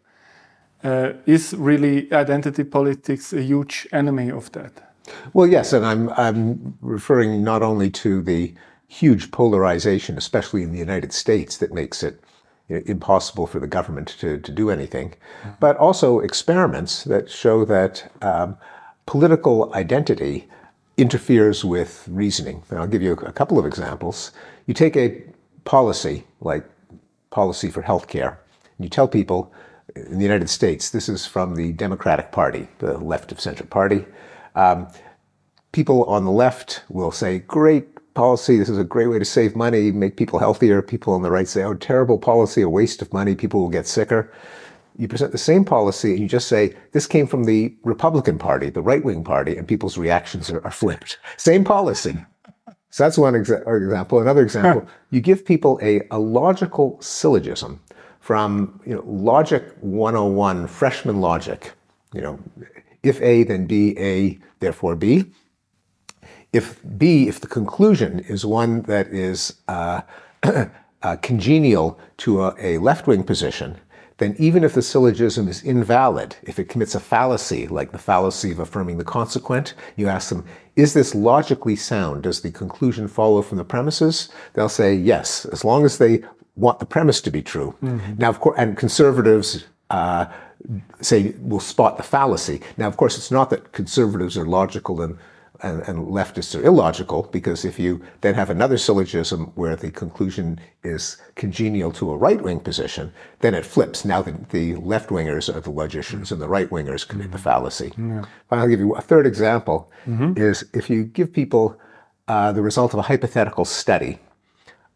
Uh, 0.85 1.15
is 1.27 1.55
really 1.55 2.13
identity 2.13 2.63
politics 2.63 3.33
a 3.33 3.43
huge 3.43 3.89
enemy 3.91 4.31
of 4.31 4.53
that? 4.53 4.95
Well, 5.33 5.49
yes, 5.49 5.73
and 5.73 5.85
I'm 5.85 6.11
I'm 6.11 6.79
referring 6.81 7.43
not 7.43 7.63
only 7.63 7.91
to 7.91 8.23
the 8.23 8.55
huge 8.87 9.33
polarization, 9.33 10.17
especially 10.17 10.63
in 10.63 10.71
the 10.71 10.79
United 10.79 11.13
States, 11.13 11.57
that 11.57 11.73
makes 11.73 12.05
it 12.05 12.21
you 12.69 12.77
know, 12.77 12.83
impossible 12.87 13.47
for 13.47 13.59
the 13.59 13.67
government 13.67 14.17
to, 14.21 14.39
to 14.39 14.53
do 14.53 14.71
anything, 14.71 15.09
mm 15.09 15.15
-hmm. 15.43 15.61
but 15.61 15.77
also 15.77 16.21
experiments 16.21 17.03
that 17.03 17.31
show 17.31 17.67
that 17.67 18.11
um, 18.23 18.57
political 19.05 19.73
identity 19.75 20.49
interferes 20.99 21.65
with 21.65 22.07
reasoning. 22.11 22.63
And 22.69 22.79
I'll 22.79 22.87
give 22.87 23.03
you 23.03 23.13
a 23.13 23.33
couple 23.33 23.59
of 23.59 23.65
examples. 23.65 24.33
You 24.67 24.75
take 24.75 24.97
a 24.97 25.23
policy 25.65 26.25
like 26.41 26.65
policy 27.31 27.71
for 27.71 27.83
healthcare, 27.83 28.37
and 28.77 28.85
you 28.85 28.89
tell 28.91 29.09
people 29.09 29.53
in 29.95 30.19
the 30.19 30.25
United 30.25 30.51
States, 30.51 30.91
this 30.91 31.09
is 31.09 31.27
from 31.27 31.55
the 31.55 31.73
Democratic 31.73 32.33
Party, 32.33 32.69
the 32.79 32.99
left 32.99 33.33
of 33.33 33.41
center 33.41 33.65
party. 33.65 34.05
Um, 34.55 34.89
people 35.73 36.05
on 36.05 36.25
the 36.25 36.31
left 36.31 36.83
will 36.89 37.11
say, 37.11 37.39
great 37.39 38.15
policy, 38.15 38.59
this 38.59 38.69
is 38.69 38.79
a 38.79 38.85
great 38.85 39.07
way 39.07 39.19
to 39.19 39.25
save 39.25 39.57
money, 39.57 39.93
make 39.93 40.17
people 40.17 40.39
healthier. 40.39 40.83
People 40.83 41.15
on 41.15 41.23
the 41.23 41.31
right 41.31 41.49
say, 41.49 41.63
oh, 41.63 41.75
terrible 41.75 42.19
policy, 42.19 42.63
a 42.63 42.69
waste 42.69 43.01
of 43.01 43.13
money, 43.13 43.35
people 43.35 43.61
will 43.61 43.69
get 43.69 43.87
sicker 43.87 44.33
you 44.99 45.07
present 45.07 45.31
the 45.31 45.39
same 45.39 45.65
policy 45.65 46.11
and 46.11 46.19
you 46.19 46.29
just 46.29 46.49
say, 46.49 46.75
this 46.93 47.07
came 47.07 47.27
from 47.27 47.45
the 47.45 47.75
Republican 47.85 48.37
Party, 48.37 48.69
the 48.69 48.83
right 48.83 49.05
wing 49.05 49.23
party, 49.23 49.57
and 49.57 49.67
people's 49.67 49.97
reactions 49.97 50.51
are, 50.51 50.63
are 50.65 50.73
flipped. 50.73 51.19
Same 51.37 51.65
policy. 51.65 52.17
So 52.91 53.05
that's 53.05 53.17
one 53.17 53.35
exa- 53.35 53.63
example. 53.83 54.21
Another 54.21 54.43
example, 54.43 54.87
you 55.11 55.21
give 55.21 55.45
people 55.45 55.79
a, 55.83 56.03
a 56.11 56.19
logical 56.19 57.01
syllogism 57.01 57.81
from 58.19 58.81
you 58.85 58.95
know, 58.95 59.05
Logic 59.07 59.63
101, 59.81 60.67
freshman 60.67 61.21
logic. 61.21 61.73
You 62.13 62.21
know, 62.21 62.39
if 63.05 63.23
A, 63.23 63.45
then 63.45 63.67
B, 63.67 63.95
A, 63.99 64.39
therefore 64.59 64.97
B. 64.97 65.27
If 66.53 66.81
B, 66.97 67.29
if 67.29 67.41
the 67.41 67.47
conclusion 67.47 68.19
is 68.21 68.45
one 68.45 68.83
that 68.83 69.07
is 69.09 69.61
uh, 69.69 70.01
uh, 70.43 71.17
congenial 71.23 72.01
to 72.19 72.43
a, 72.43 72.55
a 72.59 72.79
left 72.79 73.07
wing 73.07 73.23
position, 73.23 73.79
then 74.19 74.35
even 74.39 74.65
if 74.65 74.75
the 74.75 74.83
syllogism 74.83 75.49
is 75.49 75.63
invalid, 75.63 76.37
if 76.43 76.59
it 76.59 76.69
commits 76.69 76.95
a 76.95 77.01
fallacy, 77.01 77.67
like 77.69 77.93
the 77.93 77.99
fallacy 77.99 78.51
of 78.51 78.59
affirming 78.59 78.99
the 78.99 79.05
consequent, 79.05 79.75
you 79.97 80.09
ask 80.09 80.29
them, 80.29 80.45
is 80.77 80.93
this 80.93 81.15
logically 81.15 81.77
sound? 81.77 82.25
Does 82.25 82.43
the 82.43 82.51
conclusion 82.51 83.09
follow 83.09 83.43
from 83.43 83.59
the 83.59 83.65
premises? 83.65 84.29
They'll 84.55 84.69
say 84.69 84.95
yes, 84.95 85.45
as 85.47 85.65
long 85.65 85.85
as 85.85 85.99
they 85.99 86.23
want 86.57 86.81
the 86.81 86.87
premise 86.87 87.21
to 87.23 87.31
be 87.31 87.43
true. 87.43 87.77
Mm-hmm. 87.83 88.15
Now, 88.19 88.29
of 88.29 88.41
course, 88.41 88.59
and 88.59 88.77
conservatives 88.77 89.65
uh, 89.91 90.27
say 91.01 91.35
will 91.41 91.61
spot 91.61 91.97
the 91.97 92.03
fallacy. 92.03 92.61
Now, 92.77 92.89
of 92.89 92.97
course, 92.97 93.17
it's 93.17 93.31
not 93.31 93.51
that 93.51 93.73
conservatives 93.73 94.37
are 94.37 94.47
logical 94.47 95.01
and 95.01 95.17
and, 95.61 95.83
and, 95.89 96.07
leftists 96.07 96.59
are 96.59 96.65
illogical 96.65 97.25
because 97.33 97.65
if 97.65 97.79
you 97.79 98.01
then 98.21 98.35
have 98.35 98.49
another 98.49 98.79
syllogism 98.79 99.47
where 99.57 99.75
the 99.75 99.91
conclusion 99.91 100.61
is 100.85 101.17
congenial 101.35 101.91
to 101.93 102.11
a 102.13 102.17
right 102.17 102.41
wing 102.41 102.61
position, 102.61 103.13
then 103.41 103.55
it 103.55 103.67
flips. 103.67 104.05
Now 104.05 104.23
the, 104.23 104.39
the 104.51 104.77
left 104.77 105.11
wingers 105.11 105.53
are 105.55 105.61
the 105.61 105.71
logicians 105.71 106.31
and 106.31 106.41
the 106.41 106.49
right 106.49 106.71
wingers 106.71 107.07
commit 107.07 107.33
the 107.33 107.39
fallacy. 107.39 107.93
Yeah. 107.99 108.25
I'll 108.51 108.69
give 108.69 108.81
you 108.81 108.95
a 108.95 109.01
third 109.01 109.27
example 109.27 109.91
mm-hmm. 110.07 110.35
is 110.37 110.65
if 110.73 110.89
you 110.89 111.05
give 111.05 111.33
people 111.33 111.79
uh, 112.29 112.53
the 112.53 112.63
result 112.63 112.93
of 112.93 112.99
a 113.01 113.03
hypothetical 113.03 113.65
study, 113.65 114.19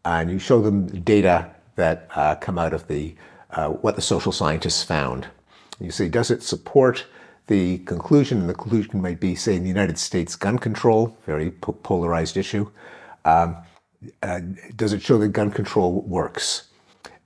and 0.04 0.30
you 0.30 0.38
show 0.38 0.60
them 0.60 0.86
data 1.02 1.50
that 1.76 2.08
uh, 2.14 2.34
come 2.36 2.58
out 2.58 2.72
of 2.72 2.86
the 2.88 3.14
uh, 3.52 3.68
what 3.68 3.96
the 3.96 4.02
social 4.02 4.32
scientists 4.32 4.82
found. 4.82 5.28
You 5.80 5.90
say, 5.90 6.08
does 6.08 6.30
it 6.30 6.42
support 6.42 7.06
the 7.52 7.78
conclusion? 7.84 8.40
And 8.40 8.48
the 8.48 8.54
conclusion 8.54 9.02
might 9.02 9.20
be, 9.20 9.34
say, 9.34 9.54
in 9.56 9.62
the 9.62 9.68
United 9.68 9.98
States, 9.98 10.36
gun 10.36 10.58
control, 10.58 11.14
very 11.26 11.50
po- 11.50 11.72
polarized 11.72 12.38
issue. 12.38 12.70
Um, 13.26 13.58
uh, 14.22 14.40
does 14.74 14.94
it 14.94 15.02
show 15.02 15.18
that 15.18 15.28
gun 15.28 15.50
control 15.50 16.00
works? 16.00 16.68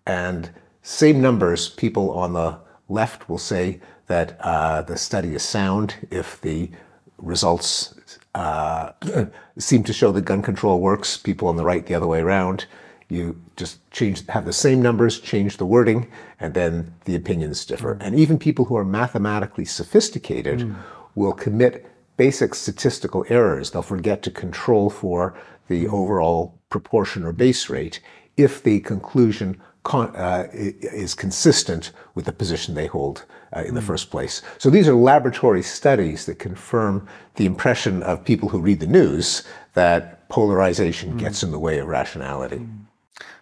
And 0.04 0.50
same 0.83 1.21
numbers, 1.21 1.68
people 1.68 2.11
on 2.11 2.33
the 2.33 2.59
left 2.88 3.28
will 3.28 3.38
say 3.38 3.80
that 4.09 4.37
uh, 4.40 4.83
the 4.83 4.99
study 4.99 5.35
is 5.35 5.45
sound 5.45 5.95
if 6.11 6.40
the 6.40 6.71
results 7.18 7.95
uh, 8.35 8.92
seem 9.59 9.85
to 9.85 9.92
show 9.92 10.11
that 10.12 10.25
gun 10.25 10.42
control 10.42 10.80
works. 10.80 11.16
People 11.16 11.47
on 11.47 11.56
the 11.56 11.64
right, 11.64 11.87
the 11.87 11.95
other 11.95 12.09
way 12.09 12.21
around. 12.21 12.66
You 13.09 13.41
just 13.57 13.89
change, 13.91 14.27
have 14.29 14.45
the 14.45 14.53
same 14.53 14.83
numbers, 14.83 15.21
change 15.21 15.59
the 15.59 15.67
wording, 15.67 16.11
and 16.41 16.55
then 16.55 16.95
the 17.05 17.15
opinions 17.15 17.65
differ. 17.65 17.95
Mm. 17.95 17.99
And 18.01 18.19
even 18.19 18.39
people 18.39 18.65
who 18.65 18.77
are 18.77 18.85
mathematically 18.85 19.65
sophisticated 19.65 20.61
mm. 20.61 20.77
will 21.15 21.33
commit 21.33 21.87
basic 22.17 22.55
statistical 22.55 23.25
errors. 23.29 23.71
They'll 23.71 23.83
forget 23.83 24.23
to 24.23 24.31
control 24.31 24.91
for 24.91 25.39
the 25.69 25.87
overall 25.89 26.59
proportion 26.71 27.25
or 27.25 27.33
base 27.33 27.69
rate 27.69 28.01
if 28.37 28.63
the 28.63 28.81
conclusion 28.81 29.61
con- 29.83 30.15
uh, 30.17 30.49
is 30.53 31.15
consistent 31.15 31.93
with 32.15 32.25
the 32.25 32.33
position 32.33 32.75
they 32.75 32.87
hold 32.87 33.25
uh, 33.55 33.61
in 33.61 33.73
mm. 33.73 33.75
the 33.75 33.83
first 33.83 34.11
place. 34.11 34.43
So 34.59 34.69
these 34.69 34.89
are 34.89 34.95
laboratory 34.95 35.63
studies 35.63 36.27
that 36.27 36.39
confirm 36.39 37.07
the 37.37 37.47
impression 37.47 38.03
of 38.03 38.25
people 38.25 38.49
who 38.49 38.59
read 38.59 38.81
the 38.81 38.87
news 38.87 39.45
that 39.75 40.29
polarization 40.29 41.13
mm. 41.13 41.19
gets 41.19 41.43
in 41.43 41.53
the 41.53 41.59
way 41.59 41.79
of 41.79 41.87
rationality. 41.87 42.57
Mm. 42.57 42.87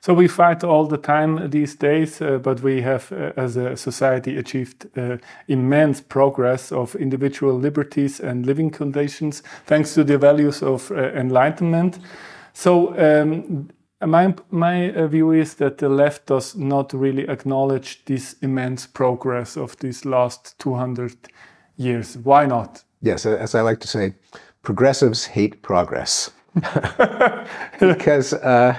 So 0.00 0.14
we 0.14 0.28
fight 0.28 0.62
all 0.62 0.86
the 0.86 0.98
time 0.98 1.50
these 1.50 1.74
days, 1.74 2.20
uh, 2.20 2.38
but 2.38 2.60
we 2.60 2.82
have, 2.82 3.10
uh, 3.10 3.32
as 3.36 3.56
a 3.56 3.76
society, 3.76 4.36
achieved 4.36 4.86
uh, 4.96 5.16
immense 5.48 6.00
progress 6.00 6.72
of 6.72 6.94
individual 6.94 7.58
liberties 7.58 8.20
and 8.20 8.46
living 8.46 8.70
conditions 8.70 9.42
thanks 9.66 9.94
to 9.94 10.04
the 10.04 10.18
values 10.18 10.62
of 10.62 10.90
uh, 10.90 10.96
enlightenment. 11.14 11.98
So 12.52 12.94
um, 12.98 13.70
my, 14.06 14.34
my 14.50 14.92
uh, 14.92 15.06
view 15.06 15.32
is 15.32 15.54
that 15.54 15.78
the 15.78 15.88
left 15.88 16.26
does 16.26 16.54
not 16.54 16.92
really 16.92 17.28
acknowledge 17.28 18.04
this 18.04 18.36
immense 18.42 18.86
progress 18.86 19.56
of 19.56 19.76
these 19.78 20.04
last 20.04 20.58
200 20.58 21.16
years. 21.76 22.18
Why 22.18 22.46
not? 22.46 22.84
Yes, 23.00 23.26
as 23.26 23.54
I 23.54 23.62
like 23.62 23.80
to 23.80 23.88
say, 23.88 24.14
progressives 24.62 25.24
hate 25.24 25.62
progress. 25.62 26.30
because 27.80 28.32
uh, 28.34 28.76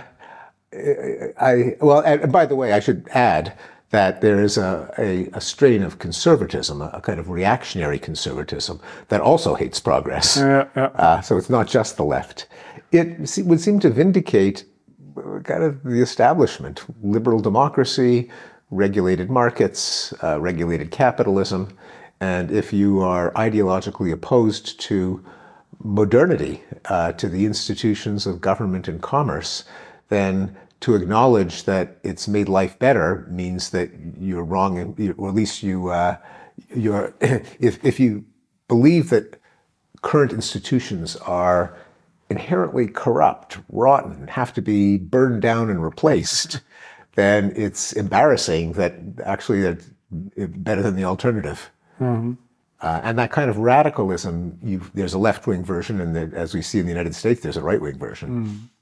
I, 1.39 1.75
well, 1.81 1.99
and 2.01 2.31
by 2.31 2.45
the 2.45 2.55
way, 2.55 2.73
I 2.73 2.79
should 2.79 3.07
add 3.11 3.57
that 3.91 4.21
there 4.21 4.41
is 4.41 4.57
a, 4.57 4.93
a, 4.97 5.29
a 5.33 5.41
strain 5.41 5.83
of 5.83 5.99
conservatism, 5.99 6.81
a, 6.81 6.89
a, 6.93 7.01
kind 7.01 7.19
of 7.19 7.29
reactionary 7.29 7.99
conservatism 7.99 8.79
that 9.07 9.21
also 9.21 9.55
hates 9.55 9.79
progress. 9.79 10.37
Yeah, 10.37 10.67
yeah. 10.75 10.85
Uh, 10.95 11.21
so 11.21 11.37
it's 11.37 11.49
not 11.49 11.67
just 11.67 11.95
the 11.95 12.03
left. 12.03 12.47
It 12.91 13.07
would 13.45 13.61
seem 13.61 13.79
to 13.79 13.89
vindicate 13.89 14.65
uh, 15.17 15.39
kind 15.39 15.63
of 15.63 15.83
the 15.83 16.01
establishment, 16.01 16.83
liberal 17.03 17.39
democracy, 17.39 18.29
regulated 18.71 19.29
markets, 19.29 20.13
uh, 20.23 20.41
regulated 20.41 20.91
capitalism. 20.91 21.77
And 22.19 22.51
if 22.51 22.73
you 22.73 23.01
are 23.01 23.31
ideologically 23.33 24.11
opposed 24.11 24.79
to 24.81 25.23
modernity, 25.83 26.63
uh, 26.85 27.11
to 27.13 27.29
the 27.29 27.45
institutions 27.45 28.25
of 28.25 28.41
government 28.41 28.87
and 28.87 29.01
commerce, 29.01 29.63
then 30.09 30.55
to 30.85 30.93
acknowledge 30.93 31.63
that 31.63 31.97
it's 32.03 32.27
made 32.27 32.47
life 32.47 32.77
better 32.77 33.25
means 33.27 33.71
that 33.71 33.89
you're 34.19 34.43
wrong, 34.43 34.95
or 35.17 35.29
at 35.29 35.33
least 35.33 35.63
you 35.63 35.89
uh, 35.89 36.15
you're 36.75 37.11
if 37.59 37.83
if 37.83 37.99
you 37.99 38.23
believe 38.67 39.09
that 39.09 39.39
current 40.03 40.31
institutions 40.31 41.15
are 41.15 41.75
inherently 42.29 42.87
corrupt, 42.87 43.57
rotten, 43.69 44.27
have 44.27 44.53
to 44.53 44.61
be 44.61 44.97
burned 44.97 45.41
down 45.41 45.71
and 45.71 45.83
replaced, 45.83 46.61
then 47.15 47.51
it's 47.55 47.91
embarrassing 47.93 48.73
that 48.73 48.93
actually 49.23 49.61
they're 49.61 50.47
better 50.47 50.83
than 50.83 50.95
the 50.95 51.03
alternative. 51.03 51.71
Mm-hmm. 51.99 52.33
Uh, 52.79 53.01
and 53.03 53.17
that 53.17 53.31
kind 53.31 53.49
of 53.49 53.57
radicalism, 53.57 54.59
there's 54.93 55.15
a 55.15 55.17
left 55.17 55.47
wing 55.47 55.63
version, 55.63 55.99
and 55.99 56.15
the, 56.15 56.37
as 56.37 56.53
we 56.53 56.61
see 56.61 56.77
in 56.77 56.85
the 56.85 56.91
United 56.91 57.15
States, 57.15 57.41
there's 57.41 57.57
a 57.57 57.63
right 57.63 57.81
wing 57.81 57.97
version. 57.97 58.45
Mm. 58.45 58.74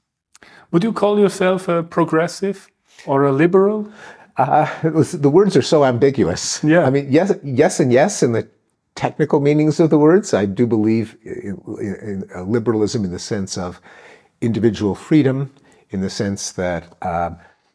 Would 0.74 0.82
you 0.82 0.92
call 0.92 1.20
yourself 1.20 1.68
a 1.68 1.84
progressive 1.84 2.68
or 3.06 3.22
a 3.22 3.30
liberal? 3.30 3.92
Uh, 4.36 4.66
the 4.82 5.30
words 5.30 5.56
are 5.56 5.62
so 5.62 5.84
ambiguous. 5.84 6.64
Yeah. 6.64 6.84
I 6.84 6.90
mean, 6.90 7.06
yes, 7.12 7.32
yes, 7.44 7.78
and 7.78 7.92
yes 7.92 8.24
in 8.24 8.32
the 8.32 8.48
technical 8.96 9.38
meanings 9.38 9.78
of 9.78 9.90
the 9.90 10.00
words. 10.00 10.34
I 10.34 10.46
do 10.46 10.66
believe 10.66 11.16
in, 11.22 11.62
in, 11.78 12.28
in 12.28 12.50
liberalism 12.50 13.04
in 13.04 13.12
the 13.12 13.20
sense 13.20 13.56
of 13.56 13.80
individual 14.40 14.96
freedom, 14.96 15.54
in 15.90 16.00
the 16.00 16.10
sense 16.10 16.50
that 16.50 16.92
uh, 17.02 17.30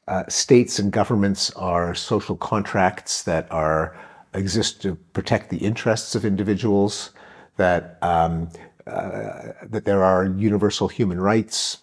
uh, 0.09 0.25
states 0.27 0.77
and 0.77 0.91
governments 0.91 1.51
are 1.51 1.95
social 1.95 2.35
contracts 2.35 3.23
that 3.23 3.49
are 3.49 3.97
exist 4.33 4.81
to 4.81 4.95
protect 5.13 5.51
the 5.51 5.59
interests 5.59 6.15
of 6.15 6.25
individuals. 6.25 7.11
That 7.55 7.97
um, 8.01 8.49
uh, 8.85 9.53
that 9.63 9.85
there 9.85 10.03
are 10.03 10.25
universal 10.25 10.89
human 10.89 11.21
rights 11.21 11.78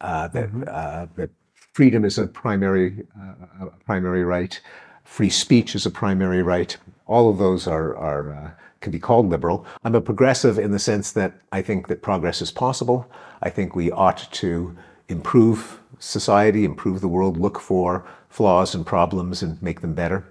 uh, 0.00 0.28
that 0.28 0.48
mm-hmm. 0.48 0.64
uh, 0.66 1.06
that 1.16 1.30
freedom 1.72 2.04
is 2.04 2.18
a 2.18 2.26
primary 2.26 3.06
uh, 3.18 3.66
a 3.66 3.84
primary 3.84 4.24
right, 4.24 4.60
free 5.04 5.30
speech 5.30 5.74
is 5.74 5.86
a 5.86 5.90
primary 5.90 6.42
right. 6.42 6.76
All 7.06 7.30
of 7.30 7.38
those 7.38 7.66
are 7.66 7.96
are 7.96 8.32
uh, 8.32 8.50
can 8.80 8.92
be 8.92 8.98
called 8.98 9.28
liberal. 9.28 9.66
I'm 9.84 9.94
a 9.94 10.00
progressive 10.00 10.58
in 10.58 10.70
the 10.70 10.78
sense 10.78 11.12
that 11.12 11.34
I 11.52 11.62
think 11.62 11.88
that 11.88 12.02
progress 12.02 12.40
is 12.40 12.50
possible. 12.50 13.10
I 13.42 13.50
think 13.50 13.74
we 13.74 13.90
ought 13.90 14.30
to 14.32 14.76
improve 15.08 15.80
society, 15.98 16.64
improve 16.64 17.00
the 17.00 17.08
world, 17.08 17.36
look 17.36 17.60
for 17.60 18.06
flaws 18.28 18.74
and 18.74 18.86
problems 18.86 19.42
and 19.42 19.60
make 19.62 19.80
them 19.80 19.94
better. 19.94 20.24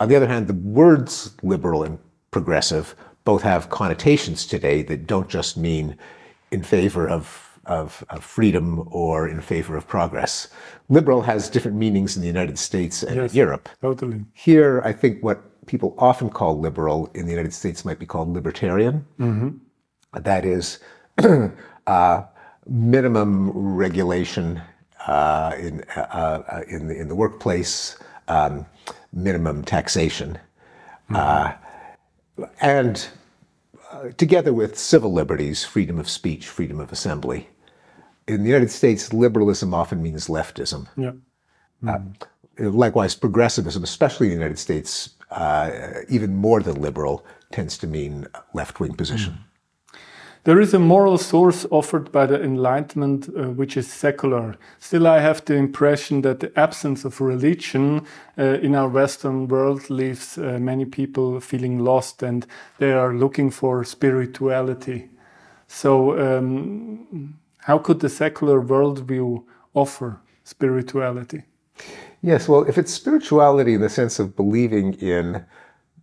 On 0.00 0.08
the 0.08 0.16
other 0.16 0.26
hand, 0.26 0.46
the 0.46 0.54
words 0.54 1.34
liberal 1.42 1.82
and 1.82 1.98
progressive 2.30 2.94
both 3.24 3.42
have 3.42 3.70
connotations 3.70 4.46
today 4.46 4.82
that 4.82 5.06
don't 5.06 5.28
just 5.28 5.56
mean 5.56 5.96
in 6.50 6.62
favor 6.62 7.08
of 7.08 7.45
of, 7.66 8.04
of, 8.10 8.24
freedom 8.24 8.86
or 8.90 9.28
in 9.28 9.40
favor 9.40 9.76
of 9.76 9.86
progress. 9.86 10.48
Liberal 10.88 11.22
has 11.22 11.50
different 11.50 11.76
meanings 11.76 12.16
in 12.16 12.22
the 12.22 12.28
United 12.28 12.58
States 12.58 13.02
and 13.02 13.16
yes, 13.16 13.34
Europe. 13.34 13.68
Totally. 13.80 14.24
Here, 14.32 14.80
I 14.84 14.92
think 14.92 15.22
what 15.22 15.66
people 15.66 15.94
often 15.98 16.30
call 16.30 16.58
liberal 16.58 17.10
in 17.14 17.26
the 17.26 17.32
United 17.32 17.52
States 17.52 17.84
might 17.84 17.98
be 17.98 18.06
called 18.06 18.32
libertarian. 18.32 19.04
Mm-hmm. 19.18 20.20
That 20.20 20.44
is 20.44 20.78
uh, 21.86 22.22
minimum 22.66 23.50
regulation 23.50 24.62
uh, 25.06 25.54
in, 25.58 25.84
uh, 25.96 26.00
uh, 26.00 26.62
in, 26.68 26.88
the, 26.88 26.96
in 26.96 27.08
the 27.08 27.14
workplace, 27.14 27.98
um, 28.28 28.66
minimum 29.12 29.64
taxation. 29.64 30.38
Mm-hmm. 31.10 31.16
Uh, 31.16 32.46
and 32.60 33.08
uh, 33.90 34.08
together 34.16 34.52
with 34.52 34.78
civil 34.78 35.12
liberties, 35.12 35.64
freedom 35.64 35.98
of 35.98 36.08
speech, 36.08 36.46
freedom 36.48 36.80
of 36.80 36.92
assembly. 36.92 37.48
In 38.26 38.42
the 38.42 38.48
United 38.48 38.70
States, 38.70 39.12
liberalism 39.12 39.72
often 39.72 40.02
means 40.02 40.28
leftism. 40.28 40.88
Yeah. 40.96 41.12
Mm-hmm. 41.84 42.70
likewise, 42.70 43.14
progressivism, 43.14 43.84
especially 43.84 44.28
in 44.28 44.30
the 44.30 44.38
United 44.38 44.58
States, 44.58 45.10
uh, 45.30 45.70
even 46.08 46.34
more 46.34 46.60
than 46.60 46.80
liberal, 46.80 47.24
tends 47.52 47.76
to 47.78 47.86
mean 47.86 48.26
left 48.54 48.80
wing 48.80 48.94
position. 48.94 49.34
Mm. 49.34 49.46
There 50.46 50.60
is 50.60 50.72
a 50.72 50.78
moral 50.78 51.18
source 51.18 51.66
offered 51.72 52.12
by 52.12 52.26
the 52.26 52.40
Enlightenment 52.40 53.28
uh, 53.28 53.50
which 53.50 53.76
is 53.76 53.92
secular. 53.92 54.54
Still, 54.78 55.08
I 55.08 55.18
have 55.18 55.44
the 55.44 55.54
impression 55.54 56.22
that 56.22 56.38
the 56.38 56.56
absence 56.56 57.04
of 57.04 57.20
religion 57.20 58.06
uh, 58.38 58.60
in 58.62 58.76
our 58.76 58.88
Western 58.88 59.48
world 59.48 59.90
leaves 59.90 60.38
uh, 60.38 60.58
many 60.60 60.84
people 60.84 61.40
feeling 61.40 61.80
lost 61.80 62.22
and 62.22 62.46
they 62.78 62.92
are 62.92 63.12
looking 63.12 63.50
for 63.50 63.82
spirituality. 63.82 65.10
So, 65.66 66.16
um, 66.38 67.40
how 67.66 67.78
could 67.78 67.98
the 67.98 68.08
secular 68.08 68.62
worldview 68.62 69.42
offer 69.74 70.20
spirituality? 70.44 71.42
Yes, 72.22 72.48
well, 72.48 72.62
if 72.62 72.78
it's 72.78 72.92
spirituality 72.92 73.74
in 73.74 73.80
the 73.80 73.88
sense 73.88 74.20
of 74.20 74.36
believing 74.36 74.94
in 74.94 75.44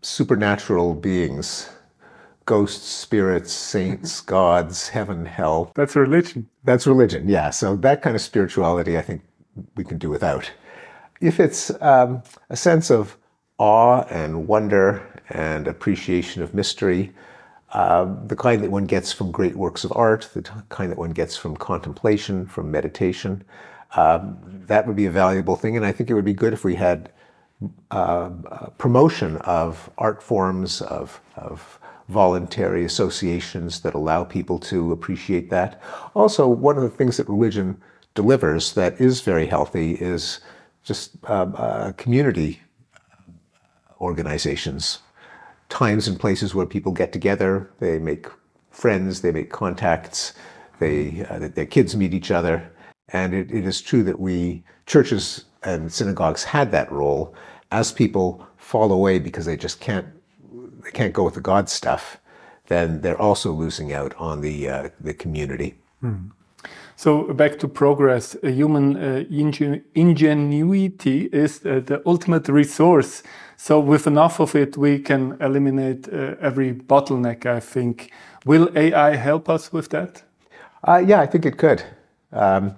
supernatural 0.01 0.93
beings, 0.93 1.69
ghosts, 2.45 2.85
spirits, 2.85 3.53
saints, 3.53 4.19
gods, 4.35 4.89
heaven, 4.89 5.25
hell. 5.25 5.71
That's 5.73 5.95
religion. 5.95 6.49
That's 6.65 6.85
religion, 6.85 7.29
yeah. 7.29 7.49
So 7.49 7.77
that 7.77 8.01
kind 8.01 8.17
of 8.17 8.21
spirituality, 8.21 8.97
I 8.97 9.01
think 9.01 9.21
we 9.77 9.85
can 9.85 9.97
do 9.97 10.09
without. 10.09 10.51
If 11.21 11.39
it's 11.39 11.71
um, 11.79 12.23
a 12.49 12.57
sense 12.57 12.91
of 12.91 13.15
awe 13.57 14.01
and 14.09 14.49
wonder 14.49 15.01
and 15.29 15.69
appreciation 15.69 16.41
of 16.43 16.53
mystery, 16.53 17.13
uh, 17.73 18.05
the 18.27 18.35
kind 18.35 18.63
that 18.63 18.71
one 18.71 18.85
gets 18.85 19.11
from 19.11 19.31
great 19.31 19.55
works 19.55 19.83
of 19.83 19.91
art, 19.95 20.29
the 20.33 20.43
kind 20.69 20.91
that 20.91 20.97
one 20.97 21.11
gets 21.11 21.35
from 21.35 21.57
contemplation, 21.57 22.45
from 22.45 22.71
meditation. 22.71 23.43
Um, 23.95 24.37
that 24.67 24.87
would 24.87 24.95
be 24.95 25.05
a 25.05 25.11
valuable 25.11 25.55
thing, 25.55 25.75
and 25.75 25.85
I 25.85 25.91
think 25.91 26.09
it 26.09 26.13
would 26.13 26.25
be 26.25 26.33
good 26.33 26.53
if 26.53 26.63
we 26.63 26.75
had 26.75 27.11
uh, 27.91 28.29
promotion 28.77 29.37
of 29.37 29.89
art 29.97 30.21
forms, 30.21 30.81
of, 30.81 31.19
of 31.35 31.79
voluntary 32.09 32.83
associations 32.85 33.81
that 33.81 33.93
allow 33.93 34.23
people 34.23 34.59
to 34.59 34.91
appreciate 34.91 35.49
that. 35.49 35.81
Also, 36.15 36.47
one 36.47 36.77
of 36.77 36.83
the 36.83 36.89
things 36.89 37.17
that 37.17 37.27
religion 37.29 37.81
delivers 38.13 38.73
that 38.73 38.99
is 38.99 39.21
very 39.21 39.47
healthy 39.47 39.93
is 39.93 40.39
just 40.83 41.11
uh, 41.27 41.45
uh, 41.55 41.91
community 41.93 42.61
organizations, 44.01 44.99
times 45.73 46.07
and 46.07 46.19
places 46.19 46.53
where 46.53 46.67
people 46.67 46.91
get 46.91 47.11
together, 47.11 47.67
they 47.79 47.97
make 47.97 48.27
friends, 48.69 49.21
they 49.21 49.31
make 49.31 49.49
contacts, 49.49 50.33
they, 50.77 51.25
uh, 51.31 51.49
their 51.55 51.65
kids 51.65 51.95
meet 51.95 52.13
each 52.13 52.29
other. 52.29 52.71
And 53.09 53.33
it, 53.33 53.51
it 53.51 53.65
is 53.65 53.81
true 53.81 54.03
that 54.03 54.19
we, 54.19 54.63
churches 54.85 55.45
and 55.63 55.91
synagogues 55.91 56.43
had 56.43 56.71
that 56.71 56.91
role. 56.91 57.33
As 57.71 57.91
people 57.91 58.47
fall 58.55 58.91
away 58.91 59.17
because 59.17 59.45
they 59.47 59.57
just 59.57 59.79
can't, 59.79 60.05
they 60.83 60.91
can't 60.91 61.11
go 61.11 61.23
with 61.23 61.33
the 61.33 61.41
God 61.41 61.67
stuff, 61.69 62.17
then 62.67 63.01
they're 63.01 63.19
also 63.19 63.51
losing 63.51 63.91
out 63.91 64.13
on 64.17 64.41
the, 64.41 64.69
uh, 64.69 64.89
the 64.99 65.15
community. 65.15 65.73
Hmm. 66.01 66.27
So 66.95 67.33
back 67.33 67.59
to 67.59 67.67
progress, 67.67 68.37
human 68.43 68.95
uh, 68.95 69.23
ingenuity 69.95 71.29
is 71.31 71.65
uh, 71.65 71.81
the 71.85 72.01
ultimate 72.05 72.47
resource. 72.47 73.23
So 73.57 73.79
with 73.79 74.07
enough 74.07 74.39
of 74.39 74.55
it, 74.55 74.77
we 74.77 74.99
can 74.99 75.37
eliminate 75.41 76.07
uh, 76.07 76.35
every 76.39 76.73
bottleneck. 76.73 77.45
I 77.45 77.59
think. 77.59 78.11
Will 78.45 78.69
AI 78.75 79.15
help 79.15 79.49
us 79.49 79.71
with 79.71 79.89
that? 79.89 80.23
Uh, 80.83 81.01
yeah, 81.05 81.21
I 81.21 81.25
think 81.25 81.45
it 81.45 81.57
could. 81.57 81.83
Um, 82.33 82.75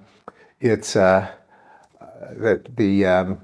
it's 0.60 0.96
uh, 0.96 1.28
that 2.38 2.76
the 2.78 3.06
um, 3.06 3.40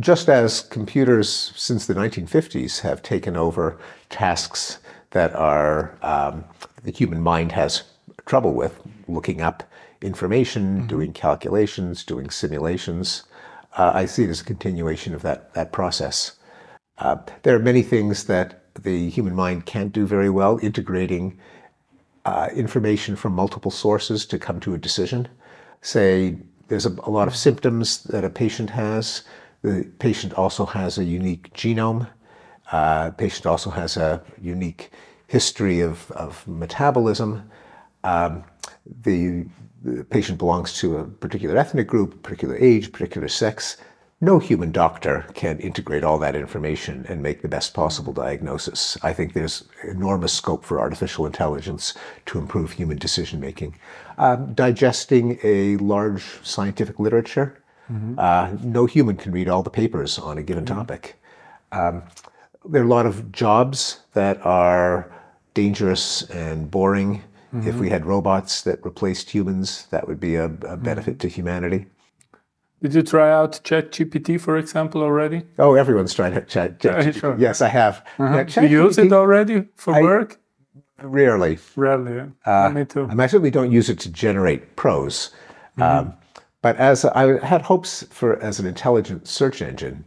just 0.00 0.28
as 0.28 0.62
computers 0.62 1.52
since 1.56 1.86
the 1.86 1.94
1950s 1.94 2.80
have 2.80 3.02
taken 3.02 3.36
over 3.36 3.78
tasks 4.08 4.78
that 5.10 5.34
are 5.34 5.96
um, 6.02 6.44
the 6.84 6.90
human 6.90 7.20
mind 7.20 7.52
has 7.52 7.82
trouble 8.24 8.54
with, 8.54 8.80
looking 9.08 9.40
up 9.40 9.62
information, 10.04 10.62
mm 10.62 10.80
-hmm. 10.80 10.88
doing 10.88 11.12
calculations, 11.12 12.04
doing 12.04 12.30
simulations. 12.30 13.24
Uh, 13.78 14.02
I 14.02 14.06
see 14.06 14.24
it 14.24 14.30
as 14.30 14.40
a 14.40 14.44
continuation 14.44 15.14
of 15.14 15.22
that 15.22 15.54
that 15.54 15.72
process. 15.72 16.38
Uh, 16.98 17.16
there 17.42 17.54
are 17.56 17.62
many 17.62 17.82
things 17.82 18.24
that 18.24 18.62
the 18.82 19.10
human 19.10 19.34
mind 19.34 19.66
can't 19.66 19.92
do 19.92 20.06
very 20.06 20.30
well, 20.30 20.58
integrating 20.62 21.38
uh, 22.24 22.48
information 22.54 23.16
from 23.16 23.32
multiple 23.32 23.70
sources 23.70 24.26
to 24.26 24.38
come 24.38 24.60
to 24.60 24.74
a 24.74 24.78
decision. 24.78 25.28
Say 25.80 26.36
there's 26.68 26.86
a, 26.86 26.94
a, 27.04 27.10
lot 27.10 27.28
of 27.28 27.36
symptoms 27.36 28.04
that 28.04 28.24
a 28.24 28.30
patient 28.30 28.70
has. 28.70 29.22
The 29.62 29.90
patient 29.98 30.34
also 30.34 30.64
has 30.64 30.98
a 30.98 31.04
unique 31.04 31.52
genome. 31.54 32.08
Uh, 32.70 33.10
patient 33.10 33.46
also 33.46 33.70
has 33.70 33.96
a 33.96 34.22
unique 34.40 34.90
history 35.26 35.80
of, 35.80 36.10
of 36.12 36.46
metabolism. 36.46 37.50
Um, 38.04 38.44
the 39.02 39.46
the 39.84 40.04
patient 40.04 40.38
belongs 40.38 40.78
to 40.78 40.98
a 40.98 41.04
particular 41.04 41.56
ethnic 41.56 41.86
group, 41.86 42.22
particular 42.22 42.56
age, 42.56 42.92
particular 42.92 43.28
sex, 43.28 43.76
no 44.22 44.38
human 44.38 44.70
doctor 44.70 45.26
can 45.34 45.58
integrate 45.58 46.04
all 46.04 46.16
that 46.20 46.36
information 46.36 47.04
and 47.08 47.20
make 47.20 47.42
the 47.42 47.48
best 47.48 47.74
possible 47.74 48.12
diagnosis. 48.12 48.96
I 49.02 49.12
think 49.12 49.32
there's 49.32 49.64
enormous 49.82 50.32
scope 50.32 50.64
for 50.64 50.78
artificial 50.78 51.26
intelligence 51.26 51.92
to 52.26 52.38
improve 52.38 52.70
human 52.70 52.98
decision 52.98 53.40
making. 53.40 53.74
Um, 54.18 54.54
digesting 54.54 55.40
a 55.42 55.76
large 55.78 56.22
scientific 56.44 57.00
literature, 57.00 57.60
mm-hmm. 57.90 58.16
uh, 58.16 58.50
no 58.62 58.86
human 58.86 59.16
can 59.16 59.32
read 59.32 59.48
all 59.48 59.64
the 59.64 59.70
papers 59.70 60.20
on 60.20 60.38
a 60.38 60.42
given 60.42 60.64
mm-hmm. 60.64 60.76
topic. 60.76 61.20
Um, 61.72 62.04
there 62.64 62.82
are 62.82 62.86
a 62.86 62.88
lot 62.88 63.06
of 63.06 63.32
jobs 63.32 64.02
that 64.12 64.40
are 64.46 65.12
dangerous 65.54 66.22
and 66.30 66.70
boring 66.70 67.24
Mm-hmm. 67.54 67.68
If 67.68 67.76
we 67.76 67.90
had 67.90 68.06
robots 68.06 68.62
that 68.62 68.84
replaced 68.84 69.30
humans, 69.30 69.86
that 69.90 70.08
would 70.08 70.18
be 70.18 70.36
a, 70.36 70.46
a 70.46 70.76
benefit 70.76 71.14
mm-hmm. 71.14 71.18
to 71.18 71.28
humanity. 71.28 71.86
Did 72.82 72.94
you 72.94 73.02
try 73.02 73.30
out 73.30 73.60
ChatGPT, 73.62 74.40
for 74.40 74.56
example, 74.56 75.02
already? 75.02 75.44
Oh, 75.58 75.74
everyone's 75.74 76.14
tried 76.14 76.34
out 76.36 76.48
Chat. 76.48 76.84
Uh, 76.84 77.12
sure. 77.12 77.36
Yes, 77.38 77.60
I 77.60 77.68
have. 77.68 78.04
Uh-huh. 78.18 78.44
Yeah, 78.48 78.62
you 78.62 78.84
use 78.84 78.98
it 78.98 79.12
already 79.12 79.68
for 79.76 79.94
I, 79.94 80.02
work? 80.02 80.40
Rarely. 81.00 81.58
Rarely. 81.76 82.32
Uh, 82.44 82.70
Me 82.70 82.84
too. 82.84 83.08
I 83.08 83.26
certainly 83.26 83.50
don't 83.50 83.70
use 83.70 83.88
it 83.88 84.00
to 84.00 84.10
generate 84.10 84.74
prose. 84.76 85.30
Mm-hmm. 85.78 85.82
Um, 85.82 86.14
but 86.60 86.76
as 86.76 87.04
I 87.04 87.44
had 87.44 87.62
hopes 87.62 88.04
for 88.10 88.40
as 88.42 88.58
an 88.58 88.66
intelligent 88.66 89.28
search 89.28 89.62
engine, 89.62 90.04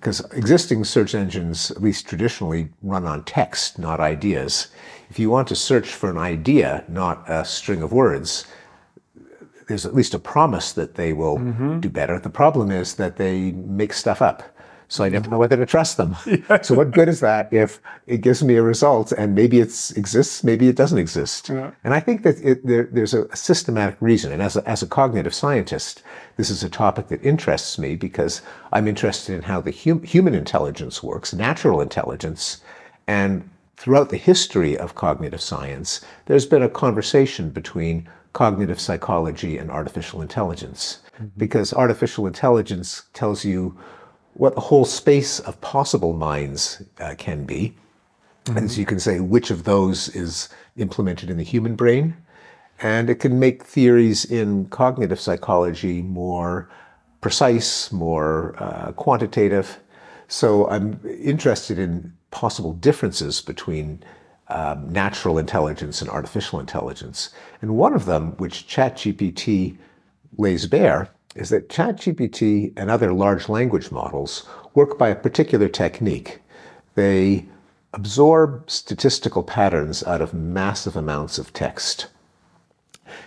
because 0.00 0.20
existing 0.32 0.84
search 0.84 1.14
engines, 1.14 1.70
at 1.70 1.82
least 1.82 2.08
traditionally, 2.08 2.70
run 2.82 3.04
on 3.04 3.24
text, 3.24 3.78
not 3.78 4.00
ideas. 4.00 4.68
If 5.10 5.18
you 5.18 5.30
want 5.30 5.48
to 5.48 5.56
search 5.56 5.88
for 5.88 6.10
an 6.10 6.18
idea, 6.18 6.84
not 6.88 7.24
a 7.28 7.44
string 7.44 7.82
of 7.82 7.92
words, 7.92 8.46
there's 9.68 9.86
at 9.86 9.94
least 9.94 10.14
a 10.14 10.18
promise 10.18 10.72
that 10.72 10.94
they 10.94 11.12
will 11.12 11.38
mm-hmm. 11.38 11.80
do 11.80 11.88
better. 11.88 12.18
The 12.18 12.30
problem 12.30 12.70
is 12.70 12.94
that 12.94 13.16
they 13.16 13.52
make 13.52 13.92
stuff 13.92 14.20
up. 14.22 14.42
So 14.90 15.04
I 15.04 15.10
never 15.10 15.28
know 15.28 15.36
whether 15.36 15.56
to 15.56 15.66
trust 15.66 15.98
them. 15.98 16.16
Yeah. 16.26 16.62
So 16.62 16.74
what 16.74 16.92
good 16.92 17.08
is 17.08 17.20
that 17.20 17.52
if 17.52 17.80
it 18.06 18.22
gives 18.22 18.42
me 18.42 18.56
a 18.56 18.62
result 18.62 19.12
and 19.12 19.34
maybe 19.34 19.60
it 19.60 19.92
exists, 19.96 20.42
maybe 20.42 20.68
it 20.68 20.76
doesn't 20.76 20.98
exist? 20.98 21.50
Yeah. 21.50 21.72
And 21.84 21.92
I 21.92 22.00
think 22.00 22.22
that 22.22 22.40
it, 22.42 22.66
there, 22.66 22.84
there's 22.84 23.12
a 23.12 23.34
systematic 23.36 23.96
reason. 24.00 24.32
And 24.32 24.40
as 24.40 24.56
a, 24.56 24.66
as 24.66 24.82
a 24.82 24.86
cognitive 24.86 25.34
scientist, 25.34 26.02
this 26.36 26.48
is 26.48 26.62
a 26.62 26.70
topic 26.70 27.08
that 27.08 27.22
interests 27.22 27.78
me 27.78 27.96
because 27.96 28.40
I'm 28.72 28.88
interested 28.88 29.34
in 29.34 29.42
how 29.42 29.60
the 29.60 29.72
hum, 29.72 30.02
human 30.02 30.34
intelligence 30.34 31.02
works, 31.02 31.34
natural 31.34 31.82
intelligence, 31.82 32.62
and 33.06 33.48
throughout 33.78 34.10
the 34.10 34.16
history 34.16 34.76
of 34.76 34.96
cognitive 34.96 35.40
science, 35.40 36.00
there's 36.26 36.46
been 36.46 36.62
a 36.62 36.68
conversation 36.68 37.48
between 37.50 38.08
cognitive 38.32 38.80
psychology 38.80 39.56
and 39.56 39.70
artificial 39.70 40.20
intelligence. 40.20 41.00
Mm-hmm. 41.14 41.26
Because 41.36 41.72
artificial 41.72 42.26
intelligence 42.26 43.04
tells 43.12 43.44
you 43.44 43.78
what 44.34 44.56
the 44.56 44.60
whole 44.60 44.84
space 44.84 45.38
of 45.40 45.60
possible 45.60 46.12
minds 46.12 46.82
uh, 47.00 47.14
can 47.16 47.44
be. 47.44 47.74
Mm-hmm. 48.44 48.58
And 48.58 48.70
so 48.70 48.80
you 48.80 48.86
can 48.86 48.98
say 48.98 49.20
which 49.20 49.50
of 49.50 49.62
those 49.62 50.08
is 50.08 50.48
implemented 50.76 51.30
in 51.30 51.36
the 51.36 51.44
human 51.44 51.76
brain. 51.76 52.16
And 52.80 53.08
it 53.08 53.20
can 53.20 53.38
make 53.38 53.62
theories 53.62 54.24
in 54.24 54.66
cognitive 54.70 55.20
psychology 55.20 56.02
more 56.02 56.68
precise, 57.20 57.92
more 57.92 58.54
uh, 58.58 58.92
quantitative. 58.92 59.78
So 60.26 60.68
I'm 60.68 61.00
interested 61.04 61.78
in 61.78 62.12
possible 62.30 62.72
differences 62.72 63.40
between 63.40 64.02
um, 64.48 64.90
natural 64.92 65.38
intelligence 65.38 66.00
and 66.00 66.10
artificial 66.10 66.58
intelligence. 66.60 67.30
And 67.60 67.76
one 67.76 67.94
of 67.94 68.06
them, 68.06 68.32
which 68.38 68.66
ChatGPT 68.66 69.76
lays 70.36 70.66
bare, 70.66 71.10
is 71.34 71.50
that 71.50 71.68
ChatGPT 71.68 72.72
and 72.76 72.90
other 72.90 73.12
large 73.12 73.48
language 73.48 73.90
models 73.90 74.48
work 74.74 74.98
by 74.98 75.08
a 75.08 75.14
particular 75.14 75.68
technique. 75.68 76.40
They 76.94 77.46
absorb 77.92 78.70
statistical 78.70 79.42
patterns 79.42 80.02
out 80.04 80.20
of 80.20 80.34
massive 80.34 80.96
amounts 80.96 81.38
of 81.38 81.52
text. 81.52 82.08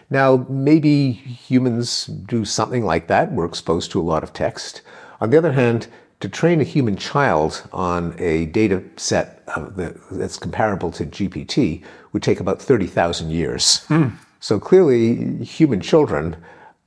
Now, 0.10 0.46
maybe 0.50 1.12
humans 1.12 2.06
do 2.06 2.46
something 2.46 2.84
like 2.84 3.08
that. 3.08 3.32
We're 3.32 3.46
exposed 3.46 3.92
to 3.92 4.02
a 4.02 4.04
lot 4.04 4.24
of 4.24 4.34
text. 4.34 4.82
On 5.20 5.30
the 5.30 5.38
other 5.38 5.54
hand, 5.54 5.88
to 6.22 6.30
train 6.30 6.62
a 6.62 6.64
human 6.64 6.96
child 6.96 7.68
on 7.74 8.16
a 8.18 8.46
data 8.48 8.84
set 8.96 9.46
the, 9.46 10.00
that's 10.12 10.38
comparable 10.38 10.92
to 10.92 11.06
GPT 11.06 11.84
would 12.14 12.24
take 12.24 12.40
about 12.40 12.62
30,000 12.62 13.30
years. 13.30 13.86
Mm. 13.90 14.16
So 14.40 14.60
clearly, 14.60 15.44
human 15.44 15.82
children 15.82 16.36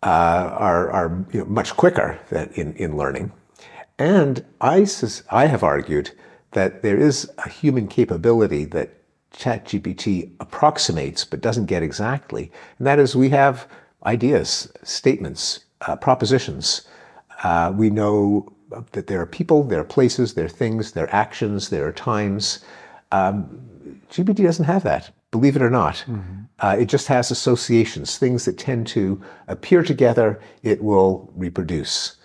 uh, 0.02 0.50
are, 0.58 0.90
are 0.90 1.26
you 1.32 1.40
know, 1.40 1.46
much 1.46 1.76
quicker 1.76 2.18
in, 2.54 2.74
in 2.74 2.96
learning. 2.96 3.32
And 3.98 4.44
I, 4.60 4.86
I 5.30 5.46
have 5.46 5.62
argued 5.62 6.10
that 6.52 6.82
there 6.82 6.96
is 6.96 7.30
a 7.38 7.48
human 7.48 7.88
capability 7.88 8.64
that 8.66 8.90
ChatGPT 9.32 10.30
approximates 10.40 11.24
but 11.24 11.40
doesn't 11.40 11.66
get 11.66 11.82
exactly. 11.82 12.52
And 12.78 12.86
that 12.86 12.98
is 12.98 13.16
we 13.16 13.30
have 13.30 13.68
ideas, 14.06 14.72
statements, 14.82 15.64
uh, 15.80 15.96
propositions. 15.96 16.82
Uh, 17.42 17.72
we 17.74 17.90
know 17.90 18.53
that 18.92 19.06
there 19.06 19.20
are 19.20 19.26
people, 19.26 19.62
there 19.62 19.80
are 19.80 19.84
places, 19.84 20.34
there 20.34 20.46
are 20.46 20.48
things, 20.48 20.92
there 20.92 21.04
are 21.04 21.14
actions, 21.14 21.70
there 21.70 21.86
are 21.86 21.92
times. 21.92 22.64
Um, 23.12 24.00
GPT 24.10 24.44
doesn't 24.44 24.64
have 24.64 24.82
that, 24.84 25.10
believe 25.30 25.56
it 25.56 25.62
or 25.62 25.70
not. 25.70 26.04
Mm-hmm. 26.06 26.42
Uh, 26.60 26.76
it 26.78 26.86
just 26.86 27.08
has 27.08 27.30
associations, 27.30 28.16
things 28.16 28.44
that 28.44 28.58
tend 28.58 28.86
to 28.88 29.22
appear 29.48 29.82
together, 29.82 30.40
it 30.62 30.82
will 30.82 31.30
reproduce. 31.34 32.16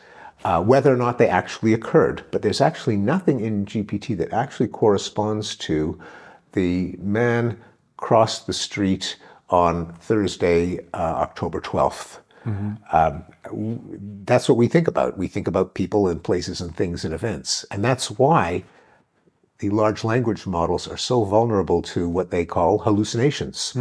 Uh, 0.45 0.63
whether 0.63 0.93
or 0.93 0.97
not 0.97 1.17
they 1.17 1.27
actually 1.27 1.73
occurred. 1.73 2.23
But 2.31 2.43
there's 2.43 2.61
actually 2.61 2.95
nothing 2.95 3.41
in 3.41 3.65
GPT 3.65 4.17
that 4.17 4.31
actually 4.31 4.69
corresponds 4.69 5.55
to 5.57 5.99
the 6.53 6.95
man 6.99 7.59
crossed 7.97 8.47
the 8.47 8.53
street 8.53 9.17
on 9.49 9.93
Thursday, 9.95 10.79
uh, 10.93 10.97
October 10.97 11.59
12th. 11.59 12.19
Um, 12.45 13.23
w- 13.43 13.79
that's 14.25 14.47
what 14.49 14.57
we 14.57 14.67
think 14.67 14.87
about. 14.87 15.17
We 15.17 15.27
think 15.27 15.47
about 15.47 15.73
people 15.73 16.07
and 16.07 16.23
places 16.23 16.61
and 16.61 16.75
things 16.75 17.05
and 17.05 17.13
events. 17.13 17.65
And 17.71 17.83
that's 17.83 18.09
why 18.11 18.63
the 19.59 19.69
large 19.69 20.03
language 20.03 20.47
models 20.47 20.87
are 20.87 20.97
so 20.97 21.23
vulnerable 21.25 21.81
to 21.81 22.07
what 22.07 22.31
they 22.31 22.45
call 22.45 22.79
hallucinations. 22.79 23.73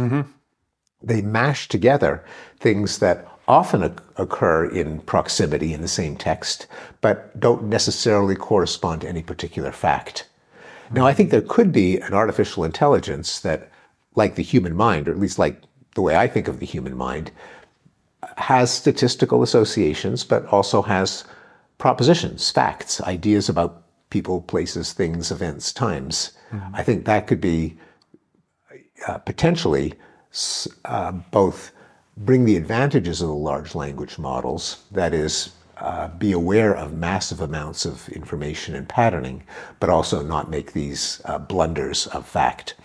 They 1.01 1.21
mash 1.21 1.67
together 1.69 2.23
things 2.59 2.99
that 2.99 3.25
often 3.47 3.83
oc- 3.83 4.03
occur 4.17 4.65
in 4.65 4.99
proximity 5.01 5.73
in 5.73 5.81
the 5.81 5.87
same 5.87 6.15
text, 6.17 6.67
but 7.01 7.39
don't 7.39 7.63
necessarily 7.63 8.35
correspond 8.35 9.01
to 9.01 9.07
any 9.09 9.23
particular 9.23 9.71
fact. 9.71 10.27
Now, 10.91 11.05
I 11.07 11.13
think 11.13 11.29
there 11.29 11.41
could 11.41 11.71
be 11.71 11.97
an 11.99 12.13
artificial 12.13 12.63
intelligence 12.63 13.39
that, 13.39 13.71
like 14.15 14.35
the 14.35 14.43
human 14.43 14.75
mind, 14.75 15.07
or 15.07 15.11
at 15.11 15.19
least 15.19 15.39
like 15.39 15.61
the 15.95 16.01
way 16.01 16.15
I 16.15 16.27
think 16.27 16.47
of 16.47 16.59
the 16.59 16.65
human 16.65 16.97
mind, 16.97 17.31
has 18.37 18.71
statistical 18.71 19.43
associations, 19.43 20.23
but 20.23 20.45
also 20.47 20.81
has 20.81 21.23
propositions, 21.77 22.51
facts, 22.51 23.01
ideas 23.01 23.49
about 23.49 23.83
people, 24.09 24.41
places, 24.41 24.93
things, 24.93 25.31
events, 25.31 25.71
times. 25.71 26.31
I 26.73 26.83
think 26.83 27.05
that 27.05 27.27
could 27.27 27.41
be 27.41 27.77
uh, 29.07 29.19
potentially 29.19 29.93
uh, 30.85 31.11
both 31.11 31.71
bring 32.17 32.45
the 32.45 32.57
advantages 32.57 33.21
of 33.21 33.29
the 33.29 33.33
large 33.33 33.75
language 33.75 34.17
models, 34.19 34.83
that 34.91 35.13
is, 35.13 35.53
uh, 35.77 36.09
be 36.09 36.33
aware 36.33 36.75
of 36.75 36.93
massive 36.93 37.39
amounts 37.39 37.85
of 37.85 38.09
information 38.09 38.75
and 38.75 38.89
patterning, 38.89 39.43
but 39.79 39.89
also 39.89 40.21
not 40.21 40.49
make 40.49 40.73
these 40.73 41.21
uh, 41.25 41.37
blunders 41.37 42.07
of 42.07 42.25
fact. 42.25 42.75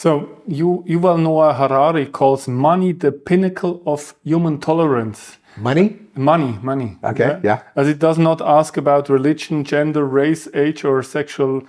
So 0.00 0.40
you, 0.48 0.82
Yuval 0.88 1.20
Noah 1.20 1.52
Harari 1.52 2.06
calls 2.06 2.48
money 2.48 2.92
the 2.92 3.12
pinnacle 3.12 3.82
of 3.84 4.14
human 4.24 4.58
tolerance. 4.58 5.36
Money? 5.58 5.98
Money, 6.14 6.58
money. 6.62 6.96
Okay, 7.04 7.38
yeah. 7.44 7.60
As 7.76 7.86
it 7.86 7.98
does 7.98 8.18
not 8.18 8.40
ask 8.40 8.78
about 8.78 9.10
religion, 9.10 9.62
gender, 9.62 10.06
race, 10.06 10.48
age, 10.54 10.86
or 10.86 11.02
sexual 11.02 11.64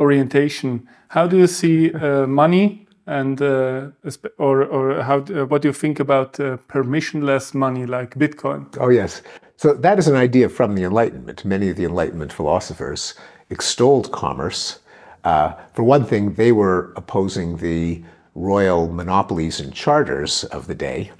orientation. 0.00 0.88
How 1.10 1.28
do 1.28 1.36
you 1.36 1.46
see 1.46 1.92
uh, 1.94 2.26
money, 2.26 2.88
and 3.06 3.40
uh, 3.40 3.90
or 4.36 4.64
or 4.64 5.02
how 5.04 5.18
uh, 5.18 5.46
what 5.46 5.62
do 5.62 5.68
you 5.68 5.72
think 5.72 6.00
about 6.00 6.40
uh, 6.40 6.56
permissionless 6.66 7.54
money 7.54 7.86
like 7.86 8.16
Bitcoin? 8.16 8.66
Oh, 8.80 8.88
yes. 8.88 9.22
So 9.56 9.74
that 9.74 9.96
is 10.00 10.08
an 10.08 10.16
idea 10.16 10.48
from 10.48 10.74
the 10.74 10.82
Enlightenment. 10.82 11.44
Many 11.44 11.70
of 11.70 11.76
the 11.76 11.84
Enlightenment 11.84 12.32
philosophers 12.32 13.14
extolled 13.48 14.10
commerce. 14.10 14.80
Uh, 15.26 15.56
for 15.74 15.82
one 15.82 16.04
thing, 16.04 16.34
they 16.34 16.52
were 16.52 16.92
opposing 16.94 17.56
the 17.56 18.00
royal 18.36 18.86
monopolies 18.92 19.58
and 19.58 19.74
charters 19.74 20.44
of 20.44 20.68
the 20.68 20.74
day. 20.74 21.10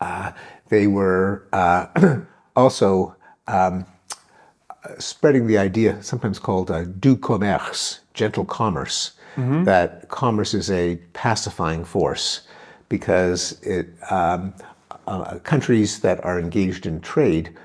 Uh, 0.00 0.30
they 0.68 0.86
were 0.86 1.44
uh, 1.52 1.86
also 2.54 3.16
um, 3.48 3.84
spreading 5.00 5.48
the 5.48 5.58
idea, 5.58 6.00
sometimes 6.04 6.38
called 6.38 6.70
uh, 6.70 6.84
doux 6.84 7.16
commerce, 7.16 7.98
gentle 8.14 8.44
commerce, 8.44 9.12
that 9.64 10.08
commerce 10.08 10.54
is 10.54 10.70
a 10.70 10.94
pacifying 11.12 11.84
force 11.84 12.42
because 12.88 13.60
it 13.62 13.88
um, 14.12 14.54
uh, 15.08 15.40
countries 15.40 15.98
that 16.00 16.24
are 16.24 16.38
engaged 16.38 16.86
in 16.86 17.00
trade 17.00 17.56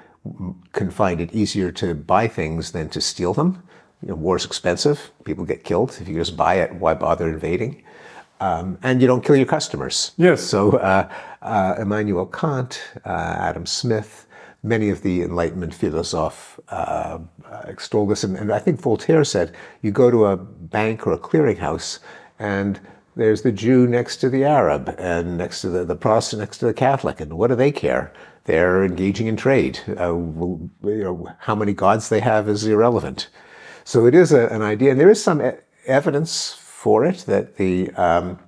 can 0.73 0.89
find 0.89 1.21
it 1.21 1.31
easier 1.35 1.71
to 1.71 1.93
buy 1.93 2.27
things 2.27 2.71
than 2.71 2.89
to 2.89 2.99
steal 2.99 3.33
them. 3.33 3.61
You 4.01 4.09
know, 4.09 4.15
war 4.15 4.35
is 4.35 4.45
expensive; 4.45 5.11
people 5.23 5.45
get 5.45 5.63
killed. 5.63 5.97
If 6.01 6.07
you 6.07 6.15
just 6.15 6.37
buy 6.37 6.55
it, 6.55 6.75
why 6.75 6.93
bother 6.93 7.27
invading? 7.29 7.83
Um, 8.41 8.77
and 8.83 9.01
you 9.01 9.07
don't 9.07 9.23
kill 9.23 9.35
your 9.35 9.45
customers. 9.45 10.11
Yes. 10.17 10.41
So 10.43 10.77
uh, 10.77 11.09
uh, 11.41 11.75
Immanuel 11.79 12.25
Kant, 12.25 12.81
uh, 13.05 13.37
Adam 13.39 13.65
Smith, 13.65 14.27
many 14.61 14.89
of 14.89 15.01
the 15.03 15.21
Enlightenment 15.21 15.73
philosophers 15.73 16.59
uh, 16.69 17.19
extol 17.67 18.07
this, 18.07 18.23
and, 18.23 18.35
and 18.35 18.51
I 18.51 18.59
think 18.59 18.81
Voltaire 18.81 19.23
said, 19.23 19.55
you 19.81 19.91
go 19.91 20.11
to 20.11 20.25
a 20.25 20.37
bank 20.37 21.07
or 21.07 21.13
a 21.13 21.17
clearinghouse, 21.17 21.99
and 22.39 22.79
there's 23.15 23.43
the 23.43 23.51
Jew 23.51 23.87
next 23.87 24.17
to 24.17 24.29
the 24.29 24.43
Arab, 24.43 24.93
and 24.97 25.37
next 25.37 25.61
to 25.61 25.69
the, 25.69 25.85
the 25.85 25.95
Protestant 25.95 26.41
next 26.41 26.57
to 26.57 26.65
the 26.65 26.73
Catholic, 26.73 27.21
and 27.21 27.37
what 27.37 27.47
do 27.47 27.55
they 27.55 27.71
care? 27.71 28.11
They're 28.45 28.83
engaging 28.83 29.27
in 29.27 29.37
trade. 29.37 29.79
Uh, 29.87 30.13
you 30.15 30.69
know, 30.83 31.27
how 31.39 31.55
many 31.55 31.73
gods 31.73 32.09
they 32.09 32.19
have 32.19 32.49
is 32.49 32.65
irrelevant. 32.65 33.29
So 33.87 34.07
it 34.07 34.15
is 34.15 34.31
a, 34.31 34.47
an 34.47 34.63
idea, 34.63 34.89
and 34.91 34.99
there 34.99 35.11
is 35.11 35.23
some 35.23 35.45
e- 35.45 35.51
evidence 35.85 36.53
for 36.53 37.05
it 37.05 37.19
that 37.27 37.57
the 37.57 37.91
um, 37.91 38.39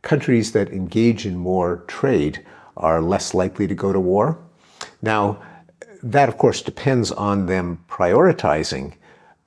countries 0.00 0.52
that 0.52 0.70
engage 0.70 1.26
in 1.26 1.36
more 1.36 1.84
trade 1.86 2.42
are 2.74 3.02
less 3.02 3.34
likely 3.34 3.66
to 3.66 3.74
go 3.74 3.92
to 3.92 4.00
war. 4.00 4.38
Now, 5.02 5.42
that 6.02 6.30
of 6.30 6.38
course 6.38 6.62
depends 6.62 7.12
on 7.12 7.44
them 7.44 7.84
prioritizing 7.86 8.94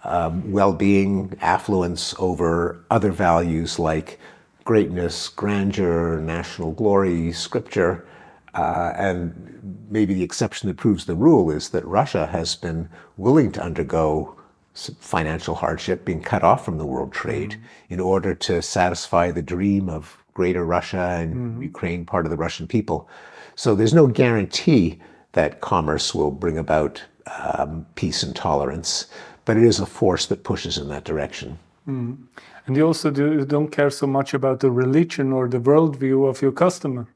um, 0.03 0.51
well 0.51 0.73
being, 0.73 1.35
affluence 1.41 2.13
over 2.19 2.85
other 2.91 3.11
values 3.11 3.79
like 3.79 4.19
greatness, 4.63 5.27
grandeur, 5.27 6.19
national 6.19 6.71
glory, 6.73 7.31
scripture. 7.31 8.05
Uh, 8.53 8.93
and 8.95 9.87
maybe 9.89 10.13
the 10.13 10.23
exception 10.23 10.67
that 10.67 10.77
proves 10.77 11.05
the 11.05 11.15
rule 11.15 11.49
is 11.49 11.69
that 11.69 11.83
Russia 11.85 12.27
has 12.27 12.55
been 12.55 12.89
willing 13.17 13.51
to 13.53 13.63
undergo 13.63 14.35
financial 14.73 15.55
hardship, 15.55 16.05
being 16.05 16.21
cut 16.21 16.43
off 16.43 16.63
from 16.63 16.77
the 16.77 16.85
world 16.85 17.11
trade, 17.11 17.51
mm-hmm. 17.51 17.93
in 17.93 17.99
order 17.99 18.33
to 18.33 18.61
satisfy 18.61 19.31
the 19.31 19.41
dream 19.41 19.89
of 19.89 20.17
greater 20.33 20.65
Russia 20.65 21.17
and 21.19 21.35
mm-hmm. 21.35 21.61
Ukraine, 21.61 22.05
part 22.05 22.25
of 22.25 22.31
the 22.31 22.37
Russian 22.37 22.67
people. 22.67 23.09
So 23.55 23.75
there's 23.75 23.93
no 23.93 24.07
guarantee 24.07 24.99
that 25.33 25.61
commerce 25.61 26.15
will 26.15 26.31
bring 26.31 26.57
about 26.57 27.03
um, 27.39 27.85
peace 27.95 28.23
and 28.23 28.35
tolerance, 28.35 29.07
but 29.45 29.57
it 29.57 29.63
is 29.63 29.79
a 29.79 29.85
force 29.85 30.25
that 30.27 30.43
pushes 30.43 30.77
in 30.77 30.87
that 30.89 31.03
direction. 31.03 31.59
Mm-hmm. 31.87 32.23
And 32.67 32.77
you 32.77 32.85
also 32.85 33.11
do, 33.11 33.33
you 33.33 33.45
don't 33.45 33.69
care 33.69 33.89
so 33.89 34.07
much 34.07 34.33
about 34.33 34.59
the 34.59 34.71
religion 34.71 35.33
or 35.33 35.47
the 35.47 35.59
worldview 35.59 36.29
of 36.29 36.41
your 36.41 36.51
customer. 36.51 37.07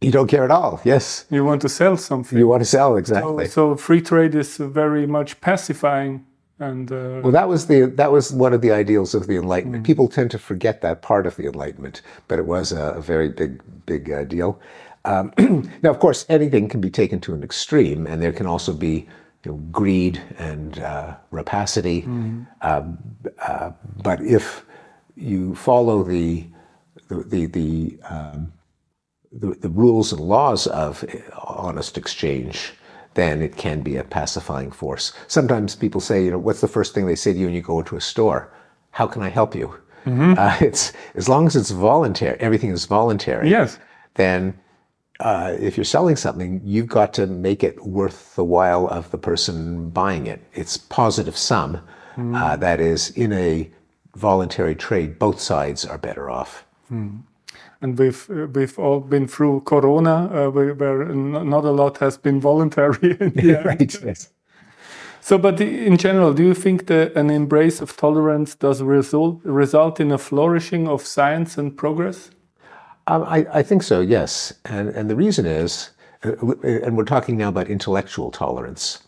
You 0.00 0.10
don't 0.10 0.28
care 0.28 0.44
at 0.44 0.50
all. 0.50 0.80
Yes, 0.84 1.26
You 1.30 1.44
want 1.44 1.60
to 1.62 1.68
sell 1.68 1.96
something. 1.96 2.38
you 2.38 2.48
want 2.48 2.62
to 2.62 2.64
sell 2.66 2.92
so, 2.92 2.96
exactly. 2.96 3.46
so 3.46 3.76
free 3.76 4.00
trade 4.00 4.34
is 4.34 4.56
very 4.56 5.06
much 5.06 5.40
pacifying 5.40 6.24
and 6.60 6.92
uh, 6.92 7.20
Well, 7.22 7.32
that 7.32 7.48
was 7.48 7.66
the 7.66 7.86
that 7.96 8.12
was 8.12 8.32
one 8.32 8.52
of 8.52 8.60
the 8.60 8.70
ideals 8.70 9.14
of 9.14 9.26
the 9.26 9.36
Enlightenment. 9.36 9.84
People 9.84 10.08
tend 10.08 10.30
to 10.30 10.38
forget 10.38 10.82
that 10.82 11.02
part 11.02 11.26
of 11.26 11.36
the 11.36 11.46
Enlightenment, 11.46 12.02
but 12.28 12.38
it 12.38 12.46
was 12.46 12.70
a, 12.70 12.92
a 12.92 13.00
very 13.00 13.30
big 13.30 13.62
big 13.86 14.10
uh, 14.10 14.24
deal. 14.24 14.60
Um, 15.06 15.32
now, 15.82 15.90
of 15.90 15.98
course, 15.98 16.26
anything 16.28 16.68
can 16.68 16.80
be 16.80 16.90
taken 16.90 17.20
to 17.20 17.34
an 17.34 17.42
extreme, 17.42 18.06
and 18.06 18.22
there 18.22 18.32
can 18.32 18.46
also 18.46 18.74
be 18.74 19.08
you 19.44 19.52
know, 19.52 19.56
greed 19.72 20.20
and 20.38 20.78
uh, 20.80 21.16
rapacity. 21.30 22.02
Um, 22.60 22.98
uh, 23.40 23.70
but 24.02 24.20
if 24.20 24.64
you 25.16 25.54
follow 25.54 26.02
the 26.02 26.46
the 27.08 27.22
the, 27.24 27.46
the 27.46 27.98
um, 28.08 28.52
the, 29.32 29.54
the 29.60 29.68
rules 29.68 30.12
and 30.12 30.20
laws 30.20 30.66
of 30.66 31.04
honest 31.46 31.96
exchange, 31.96 32.74
then 33.14 33.42
it 33.42 33.56
can 33.56 33.82
be 33.82 33.96
a 33.96 34.04
pacifying 34.04 34.70
force. 34.70 35.12
Sometimes 35.26 35.74
people 35.74 36.00
say, 36.00 36.24
you 36.24 36.30
know, 36.30 36.38
what's 36.38 36.60
the 36.60 36.68
first 36.68 36.94
thing 36.94 37.06
they 37.06 37.16
say 37.16 37.32
to 37.32 37.38
you 37.38 37.46
when 37.46 37.54
you 37.54 37.62
go 37.62 37.78
into 37.80 37.96
a 37.96 38.00
store? 38.00 38.52
How 38.92 39.06
can 39.06 39.22
I 39.22 39.28
help 39.28 39.54
you? 39.54 39.74
Uh, 40.06 40.56
it's 40.60 40.92
as 41.14 41.28
long 41.28 41.46
as 41.46 41.56
it's 41.56 41.70
voluntary, 41.70 42.38
everything 42.40 42.70
is 42.70 42.84
voluntary. 42.86 43.50
yes. 43.50 43.78
Then, 44.14 44.58
uh, 45.20 45.54
if 45.60 45.76
you're 45.76 45.84
selling 45.84 46.16
something, 46.16 46.60
you've 46.64 46.88
got 46.88 47.12
to 47.14 47.26
make 47.26 47.62
it 47.62 47.84
worth 47.84 48.34
the 48.36 48.44
while 48.44 48.86
of 48.88 49.10
the 49.10 49.18
person 49.18 49.90
buying 49.90 50.26
it. 50.26 50.42
It's 50.54 50.76
positive 50.76 51.36
sum. 51.36 51.80
Uh, 52.16 52.56
that 52.56 52.80
is, 52.80 53.10
in 53.10 53.32
a 53.32 53.70
voluntary 54.14 54.74
trade, 54.74 55.18
both 55.18 55.40
sides 55.40 55.86
are 55.86 55.96
better 55.96 56.28
off. 56.28 56.64
And 57.82 57.98
we've 57.98 58.28
uh, 58.30 58.46
we've 58.46 58.78
all 58.78 59.00
been 59.00 59.26
through 59.26 59.62
Corona, 59.62 60.26
uh, 60.26 60.50
where, 60.50 60.74
not 61.14 61.64
a 61.64 61.70
lot 61.70 61.98
has 61.98 62.18
been 62.18 62.40
voluntary. 62.40 63.14
right. 63.64 63.96
Yes. 64.04 64.30
So, 65.22 65.38
but 65.38 65.60
in 65.60 65.96
general, 65.96 66.32
do 66.32 66.42
you 66.42 66.54
think 66.54 66.86
that 66.86 67.14
an 67.14 67.30
embrace 67.30 67.80
of 67.80 67.96
tolerance 67.96 68.54
does 68.54 68.82
result 68.82 69.40
result 69.44 70.00
in 70.00 70.10
a 70.10 70.18
flourishing 70.18 70.88
of 70.88 71.06
science 71.06 71.58
and 71.58 71.76
progress? 71.76 72.30
Um, 73.06 73.24
I, 73.24 73.46
I 73.52 73.62
think 73.62 73.82
so, 73.82 74.00
yes. 74.00 74.52
And, 74.64 74.88
and 74.90 75.10
the 75.10 75.16
reason 75.16 75.44
is, 75.44 75.90
uh, 76.24 76.32
and 76.62 76.96
we're 76.96 77.04
talking 77.04 77.36
now 77.36 77.48
about 77.48 77.68
intellectual 77.68 78.30
tolerance. 78.30 79.02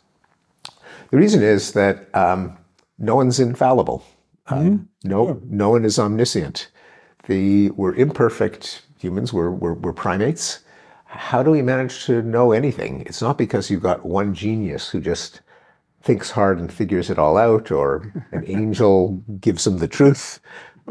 The 1.10 1.16
reason 1.16 1.42
is 1.42 1.72
that 1.72 2.12
um, 2.14 2.58
no 2.98 3.14
one's 3.14 3.38
infallible. 3.38 4.04
Um, 4.48 4.88
no, 5.04 5.40
no 5.44 5.70
one 5.70 5.84
is 5.84 5.98
omniscient. 5.98 6.68
The, 7.26 7.70
we're 7.70 7.94
imperfect 7.94 8.82
humans, 8.98 9.32
we're, 9.32 9.50
we're, 9.50 9.74
we're 9.74 9.92
primates. 9.92 10.60
How 11.06 11.42
do 11.42 11.50
we 11.50 11.62
manage 11.62 12.04
to 12.06 12.22
know 12.22 12.52
anything? 12.52 13.02
It's 13.06 13.22
not 13.22 13.38
because 13.38 13.70
you've 13.70 13.82
got 13.82 14.04
one 14.04 14.34
genius 14.34 14.88
who 14.88 15.00
just 15.00 15.40
thinks 16.02 16.30
hard 16.30 16.58
and 16.58 16.72
figures 16.72 17.10
it 17.10 17.18
all 17.18 17.36
out, 17.36 17.70
or 17.70 18.12
an 18.32 18.44
angel 18.46 19.22
gives 19.40 19.64
them 19.64 19.78
the 19.78 19.88
truth. 19.88 20.40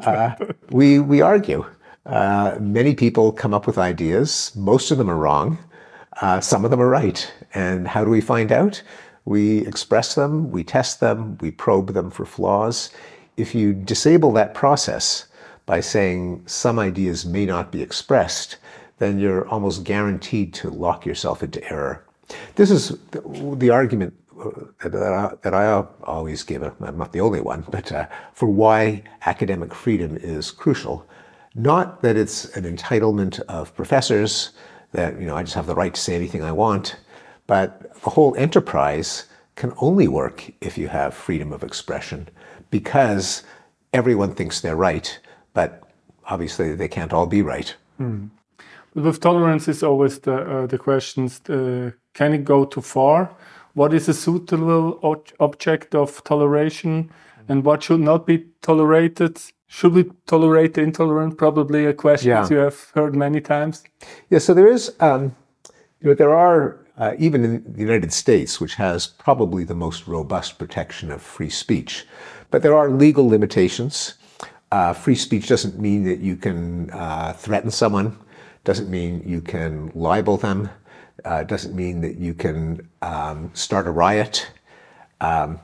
uh, 0.06 0.36
we 0.70 1.00
we 1.00 1.22
argue. 1.22 1.66
Uh, 2.06 2.58
many 2.60 2.96
people 2.96 3.32
come 3.32 3.54
up 3.54 3.68
with 3.68 3.78
ideas. 3.78 4.52
Most 4.56 4.92
of 4.92 4.98
them 4.98 5.10
are 5.10 5.18
wrong. 5.18 5.58
Uh, 6.22 6.40
some 6.40 6.66
of 6.66 6.72
them 6.72 6.82
are 6.82 6.90
right. 6.90 7.32
And 7.54 7.88
how 7.88 8.04
do 8.04 8.10
we 8.10 8.22
find 8.22 8.52
out? 8.52 8.82
We 9.26 9.66
express 9.68 10.16
them, 10.16 10.52
we 10.52 10.64
test 10.64 11.00
them, 11.00 11.38
we 11.42 11.52
probe 11.52 11.94
them 11.94 12.10
for 12.10 12.26
flaws. 12.26 12.90
If 13.38 13.54
you 13.54 13.74
disable 13.74 14.32
that 14.34 14.54
process 14.54 15.28
by 15.72 15.80
saying 15.80 16.44
some 16.48 16.78
ideas 16.78 17.26
may 17.26 17.46
not 17.46 17.72
be 17.72 17.82
expressed, 17.82 18.58
then 19.00 19.18
you're 19.18 19.48
almost 19.48 19.86
guaranteed 19.86 20.54
to 20.54 20.70
lock 20.70 21.06
yourself 21.06 21.42
into 21.42 21.64
error. 21.72 22.04
This 22.56 22.70
is 22.70 23.00
the, 23.12 23.70
argument 23.70 24.14
uh, 24.38 24.90
that 24.90 25.54
I, 25.54 25.86
always 26.04 26.44
give. 26.44 26.62
I'm 26.62 26.98
not 26.98 27.14
the 27.14 27.22
only 27.22 27.40
one, 27.40 27.64
but 27.72 27.90
uh, 27.90 28.06
for 28.34 28.50
why 28.50 29.04
academic 29.26 29.74
freedom 29.74 30.18
is 30.18 30.52
crucial. 30.52 31.08
Not 31.56 32.02
that 32.02 32.18
it's 32.18 32.54
an 32.58 32.66
entitlement 32.66 33.40
of 33.48 33.74
professors 33.74 34.52
that 34.92 35.18
you 35.22 35.26
know 35.26 35.38
I 35.38 35.44
just 35.44 35.56
have 35.56 35.68
the 35.68 35.82
right 35.84 35.94
to 35.94 36.02
say 36.02 36.16
anything 36.16 36.44
I 36.44 36.52
want, 36.52 36.98
but 37.48 37.96
the 38.04 38.10
whole 38.10 38.36
enterprise 38.36 39.28
can 39.56 39.72
only 39.78 40.10
work 40.10 40.52
if 40.60 40.78
you 40.78 40.90
have 40.90 41.14
freedom 41.14 41.54
of 41.54 41.64
expression 41.64 42.28
because 42.72 43.44
everyone 43.94 44.36
thinks 44.36 44.60
they're 44.60 44.76
right, 44.76 45.18
but 45.54 45.84
obviously 46.26 46.76
they 46.76 46.88
can't 46.88 47.14
all 47.14 47.28
be 47.28 47.42
right. 47.42 47.76
Mm. 48.00 48.30
With 48.94 49.22
tolerance 49.22 49.68
is 49.68 49.84
always 49.84 50.20
the 50.20 50.36
uh, 50.36 50.68
the 50.68 50.78
questions: 50.78 51.42
uh, 51.50 51.92
Can 52.14 52.34
it 52.34 52.44
go 52.44 52.66
too 52.66 52.82
far? 52.82 53.30
What 53.74 53.94
is 53.94 54.10
a 54.10 54.14
suitable 54.14 55.00
object 55.40 55.96
of 55.96 56.24
toleration, 56.24 57.10
and 57.48 57.64
what 57.64 57.84
should 57.84 58.02
not 58.02 58.26
be 58.26 58.46
tolerated? 58.62 59.40
Should 59.68 59.94
we 59.94 60.12
tolerate 60.26 60.74
the 60.74 60.82
intolerant? 60.82 61.38
Probably 61.38 61.86
a 61.86 61.94
question 61.94 62.32
yeah. 62.32 62.48
you 62.50 62.58
have 62.58 62.92
heard 62.94 63.16
many 63.16 63.40
times. 63.40 63.84
Yeah, 64.30 64.40
so 64.40 64.54
there 64.54 64.68
is, 64.68 64.94
um, 65.00 65.34
you 66.02 66.10
know, 66.10 66.14
there 66.14 66.36
are, 66.36 66.86
uh, 66.98 67.14
even 67.18 67.46
in 67.46 67.64
the 67.66 67.80
United 67.80 68.12
States, 68.12 68.60
which 68.60 68.76
has 68.76 69.08
probably 69.08 69.64
the 69.64 69.76
most 69.76 70.08
robust 70.08 70.60
protection 70.60 71.10
of 71.10 71.22
free 71.22 71.50
speech, 71.50 72.06
but 72.50 72.62
there 72.62 72.76
are 72.76 72.90
legal 72.90 73.30
limitations. 73.30 74.16
Uh, 74.72 74.94
free 74.94 75.16
speech 75.16 75.48
doesn't 75.48 75.80
mean 75.80 76.04
that 76.06 76.20
you 76.20 76.36
can 76.36 76.90
uh, 76.92 77.34
threaten 77.34 77.70
someone, 77.70 78.18
doesn't 78.64 78.90
mean 78.90 79.22
you 79.26 79.42
can 79.42 79.92
libel 79.94 80.38
them, 80.38 80.70
uh, 81.26 81.44
doesn't 81.44 81.76
mean 81.76 82.02
that 82.02 82.18
you 82.18 82.34
can 82.34 82.88
um, 83.02 83.52
start 83.54 83.88
a 83.88 83.92
riot. 83.92 84.50
Um, 85.20 85.60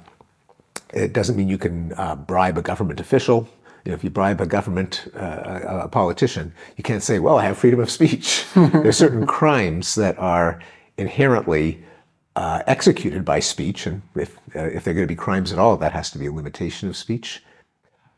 it 0.93 1.13
doesn't 1.13 1.35
mean 1.35 1.47
you 1.47 1.57
can 1.57 1.93
uh, 1.93 2.15
bribe 2.15 2.57
a 2.57 2.61
government 2.61 2.99
official 2.99 3.47
you 3.87 3.91
know, 3.91 3.95
if 3.95 4.03
you 4.03 4.09
bribe 4.09 4.41
a 4.41 4.45
government, 4.45 5.09
uh, 5.15 5.61
a 5.83 5.87
politician, 5.87 6.51
you 6.75 6.83
can't 6.83 7.01
say, 7.01 7.19
well, 7.19 7.37
I 7.37 7.45
have 7.45 7.57
freedom 7.57 7.79
of 7.79 7.89
speech. 7.89 8.45
There's 8.53 8.97
certain 8.97 9.25
crimes 9.25 9.95
that 9.95 10.19
are 10.19 10.61
inherently 10.97 11.81
uh, 12.35 12.63
executed 12.67 13.23
by 13.23 13.39
speech, 13.39 13.87
and 13.87 14.01
if, 14.13 14.39
uh, 14.57 14.65
if 14.65 14.83
they're 14.83 14.93
going 14.93 15.07
to 15.07 15.11
be 15.11 15.15
crimes 15.15 15.53
at 15.53 15.57
all, 15.57 15.77
that 15.77 15.93
has 15.93 16.11
to 16.11 16.17
be 16.17 16.25
a 16.25 16.33
limitation 16.33 16.89
of 16.89 16.97
speech. 16.97 17.41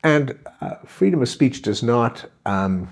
And 0.04 0.38
uh, 0.62 0.76
freedom 0.86 1.22
of 1.22 1.30
speech 1.30 1.62
does 1.62 1.84
not 1.84 2.26
um, 2.46 2.90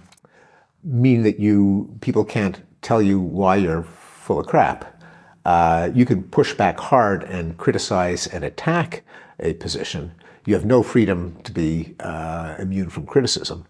mean 0.83 1.23
that 1.23 1.39
you 1.39 1.95
people 2.01 2.25
can't 2.25 2.61
tell 2.81 3.01
you 3.01 3.19
why 3.19 3.55
you're 3.55 3.83
full 3.83 4.39
of 4.39 4.47
crap. 4.47 5.01
Uh, 5.45 5.89
you 5.93 6.05
can 6.05 6.23
push 6.23 6.53
back 6.53 6.77
hard 6.77 7.23
and 7.23 7.57
criticize 7.57 8.27
and 8.27 8.43
attack 8.43 9.03
a 9.39 9.53
position, 9.53 10.11
you 10.45 10.53
have 10.53 10.65
no 10.65 10.81
freedom 10.83 11.37
to 11.43 11.51
be 11.51 11.95
uh, 11.99 12.55
immune 12.59 12.89
from 12.89 13.05
criticism. 13.05 13.65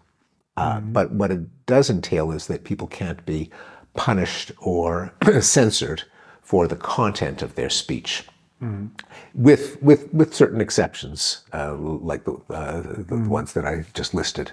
Uh, 0.56 0.76
mm-hmm. 0.76 0.92
But 0.92 1.12
what 1.12 1.30
it 1.30 1.66
does 1.66 1.90
entail 1.90 2.30
is 2.30 2.46
that 2.46 2.64
people 2.64 2.86
can't 2.86 3.24
be 3.26 3.50
punished 3.94 4.52
or 4.58 5.12
censored 5.40 6.04
for 6.40 6.66
the 6.66 6.76
content 6.76 7.42
of 7.42 7.54
their 7.54 7.70
speech. 7.70 8.24
Mm-hmm. 8.62 8.86
With, 9.34 9.80
with, 9.82 10.12
with 10.12 10.34
certain 10.34 10.60
exceptions, 10.60 11.44
uh, 11.52 11.76
like 11.76 12.24
the, 12.24 12.32
uh, 12.50 12.80
the 12.82 13.04
mm-hmm. 13.04 13.28
ones 13.28 13.52
that 13.52 13.64
I 13.64 13.84
just 13.94 14.14
listed. 14.14 14.50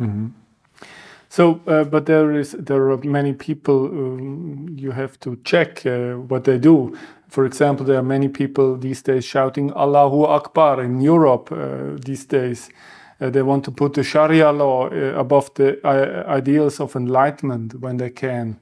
Mm-hmm. 0.00 0.28
So, 1.32 1.60
uh, 1.66 1.84
but 1.84 2.04
there 2.04 2.32
is 2.32 2.52
there 2.52 2.90
are 2.90 2.98
many 2.98 3.32
people 3.32 3.86
um, 3.86 4.76
you 4.76 4.90
have 4.90 5.18
to 5.20 5.38
check 5.44 5.86
uh, 5.86 6.16
what 6.28 6.44
they 6.44 6.58
do. 6.58 6.94
For 7.28 7.46
example, 7.46 7.86
there 7.86 7.96
are 7.96 8.02
many 8.02 8.28
people 8.28 8.76
these 8.76 9.00
days 9.00 9.24
shouting 9.24 9.72
Allahu 9.72 10.24
Akbar 10.24 10.82
in 10.82 11.00
Europe 11.00 11.50
uh, 11.50 11.96
these 12.04 12.26
days. 12.26 12.68
Uh, 13.18 13.30
they 13.30 13.40
want 13.40 13.64
to 13.64 13.70
put 13.70 13.94
the 13.94 14.02
Sharia 14.02 14.52
law 14.52 14.90
uh, 14.90 15.18
above 15.18 15.54
the 15.54 15.80
ideals 16.28 16.80
of 16.80 16.94
enlightenment 16.96 17.80
when 17.80 17.96
they 17.96 18.10
can. 18.10 18.58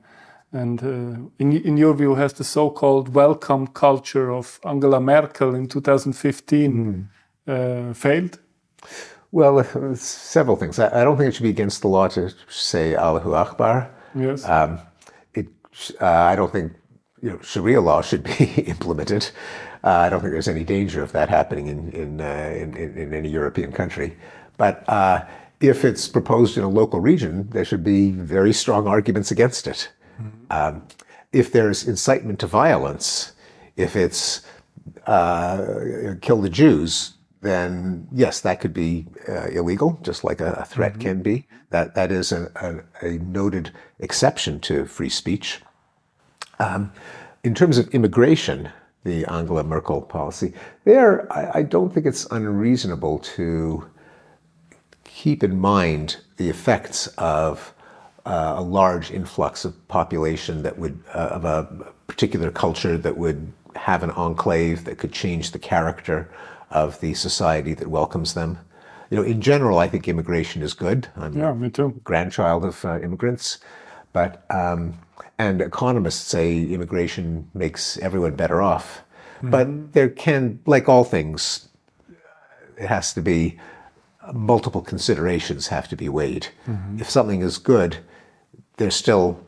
And 0.53 1.31
in, 1.39 1.53
in 1.53 1.77
your 1.77 1.95
view, 1.95 2.17
has 2.17 2.33
the 2.33 2.45
so-called 2.45 3.15
welcome 3.15 3.69
culture 3.69 4.33
of 4.33 4.59
Angela 4.65 5.01
Merkel 5.01 5.55
in 5.55 5.69
2015 5.69 7.09
mm. 7.47 7.97
failed? 7.97 8.39
Well, 9.33 9.63
several 9.95 10.57
things. 10.57 10.79
I, 10.79 11.01
I, 11.01 11.05
don't 11.05 11.17
think 11.17 11.29
it 11.29 11.35
should 11.37 11.45
be 11.45 11.51
against 11.51 11.83
the 11.83 11.89
law 11.89 12.09
to 12.09 12.33
say 12.49 12.97
Allahu 12.97 13.35
Akbar. 13.35 13.89
Yes. 14.15 14.45
Um, 14.45 14.81
it, 15.35 15.47
uh, 16.01 16.07
I 16.07 16.35
don't 16.35 16.51
think 16.51 16.73
you 17.23 17.31
know, 17.31 17.41
Sharia 17.41 17.81
law 17.81 18.03
should 18.03 18.25
be 18.25 18.45
implemented. 18.67 19.31
Uh, 19.85 19.91
I 19.91 20.09
don't 20.09 20.21
think 20.21 20.33
there's 20.33 20.49
any 20.49 20.65
danger 20.65 21.03
of 21.03 21.13
that 21.13 21.29
happening 21.29 21.69
in 21.69 21.91
in, 21.93 22.21
uh, 22.21 22.53
in, 22.57 22.75
in, 22.77 23.15
any 23.15 23.29
European 23.29 23.73
country. 23.73 24.17
But 24.57 24.85
uh, 24.89 25.25
if 25.61 25.85
it's 25.85 26.09
proposed 26.09 26.59
in 26.59 26.65
a 26.65 26.69
local 26.69 27.01
region, 27.01 27.49
there 27.51 27.65
should 27.65 27.85
be 27.85 28.11
very 28.11 28.53
strong 28.53 28.87
arguments 28.87 29.31
against 29.31 29.67
it. 29.67 29.91
Um, 30.51 30.83
if 31.33 31.53
there's 31.53 31.87
incitement 31.87 32.41
to 32.41 32.47
violence, 32.47 33.33
if 33.77 33.97
it's 33.97 34.43
uh, 35.07 36.15
kill 36.21 36.41
the 36.41 36.49
Jews, 36.49 37.15
then 37.41 38.07
yes, 38.13 38.41
that 38.41 38.61
could 38.61 38.75
be 38.75 39.07
uh, 39.29 39.49
illegal, 39.49 39.99
just 40.03 40.25
like 40.25 40.41
a, 40.41 40.53
a 40.53 40.65
threat 40.65 40.93
mm-hmm. 40.93 41.01
can 41.01 41.23
be. 41.23 41.47
That 41.71 41.95
that 41.95 42.11
is 42.11 42.33
a, 42.33 42.51
a, 43.03 43.07
a, 43.07 43.19
noted 43.19 43.71
exception 44.01 44.61
to 44.61 44.87
free 44.87 45.09
speech. 45.09 45.61
Um, 46.59 46.93
in 47.45 47.55
terms 47.55 47.79
of 47.79 47.89
immigration, 47.95 48.71
the 49.05 49.25
Angela 49.27 49.63
Merkel 49.63 50.03
policy, 50.03 50.53
there 50.85 51.33
I, 51.33 51.61
I 51.61 51.63
don't 51.63 51.93
think 51.95 52.07
it's 52.07 52.27
unreasonable 52.31 53.21
to 53.21 53.89
keep 55.05 55.43
in 55.43 55.59
mind 55.59 56.17
the 56.37 56.51
effects 56.51 57.07
of 57.19 57.73
uh, 58.27 58.55
a 58.59 58.63
large 58.63 59.11
influx 59.11 59.65
of 59.65 59.89
population 59.89 60.63
that 60.63 60.79
would 60.79 61.03
uh, 61.15 61.29
of 61.33 61.45
a 61.45 61.93
particular 62.07 62.51
culture 62.51 62.99
that 62.99 63.17
would 63.17 63.53
have 63.77 64.03
an 64.03 64.11
enclave 64.13 64.85
that 64.85 64.99
could 64.99 65.13
change 65.13 65.53
the 65.53 65.59
character 65.59 66.31
of 66.71 67.01
the 67.01 67.15
society 67.15 67.75
that 67.75 67.89
welcomes 67.89 68.35
them. 68.35 68.59
You 69.11 69.17
know, 69.17 69.23
in 69.23 69.41
general, 69.41 69.79
I 69.79 69.89
think 69.89 70.07
immigration 70.07 70.63
is 70.63 70.75
good. 70.75 71.09
I'm 71.17 71.37
yeah, 71.37 71.53
me 71.53 71.71
too. 71.71 72.01
grandchild 72.05 72.65
of 72.65 72.85
uh, 72.85 73.01
immigrants, 73.01 73.59
but 74.13 74.45
um, 74.51 74.95
and 75.39 75.61
economists 75.61 76.29
say 76.29 76.63
immigration 76.63 77.51
makes 77.55 77.99
everyone 77.99 78.37
better 78.37 78.63
off. 78.63 79.03
Mm-hmm. 79.39 79.51
But 79.51 79.93
there 79.95 80.11
can, 80.11 80.61
like 80.67 80.89
all 80.89 81.03
things, 81.03 81.69
it 82.77 82.87
has 82.87 83.15
to 83.15 83.23
be 83.23 83.59
multiple 84.33 84.83
considerations 84.83 85.69
have 85.69 85.89
to 85.89 85.97
be 85.97 86.09
weighed. 86.09 86.49
Mm-hmm. 86.67 87.01
If 87.01 87.09
something 87.11 87.41
is 87.41 87.59
good, 87.59 87.99
there's 88.81 88.97
still 88.97 89.39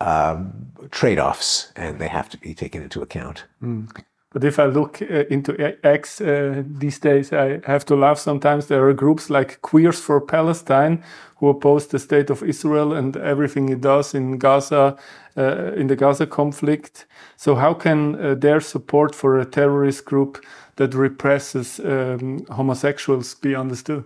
um, 0.00 0.66
trade-offs, 0.90 1.72
and 1.76 1.98
they 2.00 2.08
have 2.08 2.28
to 2.30 2.38
be 2.38 2.54
taken 2.54 2.82
into 2.82 3.00
account. 3.02 3.44
Mm. 3.62 3.88
But 4.32 4.44
if 4.44 4.58
I 4.58 4.66
look 4.66 5.00
uh, 5.02 5.24
into 5.30 5.52
X 5.84 6.20
uh, 6.20 6.62
these 6.66 6.98
days, 6.98 7.32
I 7.32 7.60
have 7.64 7.84
to 7.86 7.96
laugh 7.96 8.18
sometimes. 8.18 8.66
There 8.66 8.86
are 8.88 8.92
groups 8.92 9.30
like 9.30 9.60
Queers 9.62 10.00
for 10.00 10.20
Palestine 10.20 11.02
who 11.36 11.48
oppose 11.48 11.86
the 11.86 11.98
state 11.98 12.30
of 12.30 12.42
Israel 12.42 12.92
and 12.92 13.16
everything 13.16 13.68
it 13.68 13.80
does 13.80 14.14
in 14.14 14.38
Gaza, 14.38 14.96
uh, 15.36 15.72
in 15.74 15.86
the 15.86 15.96
Gaza 15.96 16.26
conflict. 16.26 17.06
So, 17.36 17.54
how 17.54 17.74
can 17.74 18.14
uh, 18.14 18.34
their 18.34 18.60
support 18.60 19.14
for 19.14 19.38
a 19.38 19.44
terrorist 19.44 20.04
group 20.04 20.44
that 20.76 20.94
represses 20.94 21.80
um, 21.80 22.44
homosexuals 22.50 23.34
be 23.34 23.54
understood? 23.54 24.04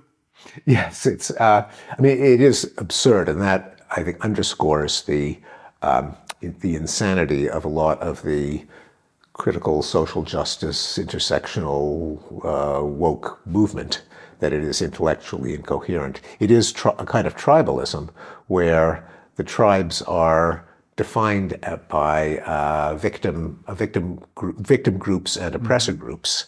Yes, 0.67 1.07
it's. 1.07 1.31
Uh, 1.31 1.71
I 1.99 2.03
mean, 2.03 2.19
it 2.19 2.41
is 2.41 2.73
absurd, 2.79 3.29
and 3.29 3.41
that 3.41 3.74
I 3.97 4.03
think 4.03 4.25
underscores 4.25 5.03
the 5.03 5.39
um, 5.83 6.17
the 6.41 6.75
insanity 6.75 7.49
of 7.49 7.65
a 7.65 7.69
lot 7.69 8.01
of 8.01 8.23
the 8.23 8.65
critical 9.33 9.83
social 9.83 10.23
justice, 10.23 10.99
intersectional, 10.99 12.19
uh, 12.45 12.85
woke 12.85 13.41
movement, 13.47 14.03
that 14.41 14.53
it 14.53 14.63
is 14.63 14.81
intellectually 14.81 15.55
incoherent. 15.55 16.21
It 16.39 16.51
is 16.51 16.75
a 16.99 17.07
kind 17.07 17.27
of 17.27 17.37
tribalism 17.37 18.11
where 18.47 19.09
the 19.37 19.45
tribes 19.45 20.03
are 20.03 20.67
defined 20.97 21.59
by 21.89 22.39
uh, 22.39 22.95
victim, 22.95 23.65
victim, 23.71 24.21
gr- 24.35 24.53
victim 24.59 24.99
groups 24.99 25.37
and 25.37 25.55
oppressor 25.55 25.93
mm-hmm. 25.93 26.05
groups. 26.05 26.47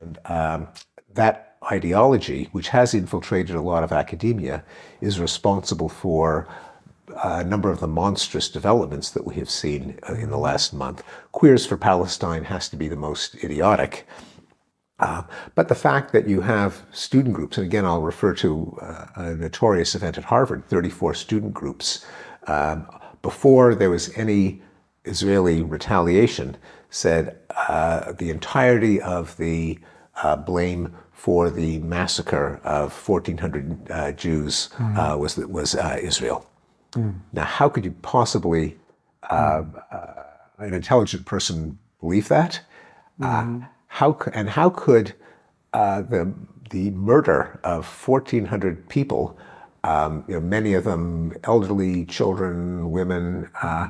And 0.00 0.18
um, 0.24 0.68
that 1.14 1.49
ideology, 1.64 2.48
which 2.52 2.68
has 2.68 2.94
infiltrated 2.94 3.54
a 3.54 3.60
lot 3.60 3.84
of 3.84 3.92
academia, 3.92 4.64
is 5.00 5.20
responsible 5.20 5.88
for 5.88 6.48
a 7.22 7.44
number 7.44 7.70
of 7.70 7.80
the 7.80 7.88
monstrous 7.88 8.48
developments 8.48 9.10
that 9.10 9.26
we 9.26 9.34
have 9.34 9.50
seen 9.50 9.98
in 10.08 10.30
the 10.30 10.38
last 10.38 10.72
month. 10.72 11.02
Queers 11.32 11.66
for 11.66 11.76
Palestine 11.76 12.44
has 12.44 12.68
to 12.68 12.76
be 12.76 12.88
the 12.88 12.96
most 12.96 13.34
idiotic. 13.42 14.06
Uh, 14.98 15.22
but 15.54 15.68
the 15.68 15.74
fact 15.74 16.12
that 16.12 16.28
you 16.28 16.42
have 16.42 16.84
student 16.92 17.34
groups, 17.34 17.56
and 17.56 17.66
again, 17.66 17.86
I'll 17.86 18.02
refer 18.02 18.34
to 18.34 18.78
uh, 18.82 19.06
a 19.16 19.34
notorious 19.34 19.94
event 19.94 20.18
at 20.18 20.24
Harvard 20.24 20.66
34 20.66 21.14
student 21.14 21.54
groups, 21.54 22.04
um, 22.46 22.86
before 23.22 23.74
there 23.74 23.90
was 23.90 24.16
any 24.16 24.62
Israeli 25.04 25.62
retaliation, 25.62 26.56
said 26.90 27.38
uh, 27.68 28.12
the 28.12 28.30
entirety 28.30 29.00
of 29.00 29.36
the 29.38 29.78
uh, 30.22 30.36
blame 30.36 30.94
for 31.12 31.50
the 31.50 31.78
massacre 31.80 32.60
of 32.64 32.92
1,400 33.08 33.90
uh, 33.90 34.12
Jews 34.12 34.70
mm. 34.76 35.18
was, 35.18 35.36
was 35.36 35.74
Israel. 35.74 36.46
Mm. 36.92 37.20
Now, 37.32 37.44
how 37.44 37.68
could 37.68 37.84
you 37.84 37.94
possibly, 38.02 38.78
mm. 39.30 39.82
an 40.58 40.74
intelligent 40.74 41.26
person, 41.26 41.78
believe 42.00 42.28
that? 42.28 42.60
Mm 43.20 43.68
how 43.90 44.16
and 44.32 44.48
how 44.48 44.70
could 44.70 45.14
uh, 45.72 46.00
the 46.02 46.32
the 46.70 46.90
murder 46.90 47.58
of 47.64 47.84
1,400 48.06 48.88
people, 48.88 49.36
um, 49.82 50.24
you 50.28 50.34
know, 50.34 50.40
many 50.40 50.74
of 50.74 50.84
them 50.84 51.32
elderly, 51.42 52.04
children, 52.04 52.92
women, 52.92 53.50
uh, 53.60 53.88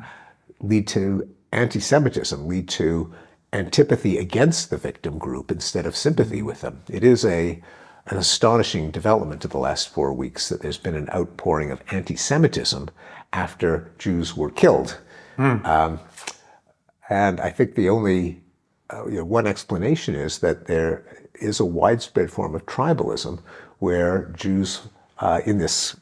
lead 0.60 0.88
to 0.88 1.28
anti-Semitism, 1.52 2.48
lead 2.48 2.66
to 2.70 3.12
antipathy 3.52 4.18
against 4.18 4.70
the 4.70 4.76
victim 4.76 5.18
group 5.18 5.50
instead 5.50 5.86
of 5.86 5.96
sympathy 5.96 6.42
with 6.42 6.60
them. 6.60 6.82
It 6.88 7.04
is 7.04 7.24
a 7.24 7.62
an 8.06 8.16
astonishing 8.16 8.90
development 8.90 9.44
of 9.44 9.50
the 9.50 9.58
last 9.58 9.88
four 9.88 10.12
weeks 10.12 10.48
that 10.48 10.62
there's 10.62 10.78
been 10.78 10.96
an 10.96 11.08
outpouring 11.10 11.70
of 11.70 11.82
anti-Semitism 11.92 12.88
after 13.32 13.92
Jews 13.98 14.36
were 14.36 14.50
killed. 14.50 14.98
Mm. 15.38 15.64
Um, 15.64 16.00
and 17.08 17.40
I 17.40 17.50
think 17.50 17.74
the 17.74 17.88
only 17.88 18.42
uh, 18.90 19.06
you 19.06 19.18
know, 19.18 19.24
one 19.24 19.46
explanation 19.46 20.14
is 20.14 20.38
that 20.38 20.66
there 20.66 21.04
is 21.34 21.60
a 21.60 21.64
widespread 21.64 22.30
form 22.30 22.54
of 22.54 22.66
tribalism 22.66 23.40
where 23.78 24.32
Jews 24.36 24.88
uh, 25.20 25.40
in 25.44 25.58
this 25.58 25.96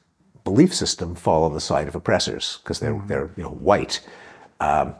belief 0.44 0.74
system 0.74 1.14
fall 1.14 1.44
on 1.44 1.52
the 1.52 1.60
side 1.60 1.88
of 1.88 1.94
oppressors 1.94 2.58
because 2.62 2.80
they're, 2.80 2.94
mm-hmm. 2.94 3.06
they're 3.06 3.30
you 3.36 3.42
know, 3.42 3.50
white. 3.50 4.00
Um, 4.60 4.94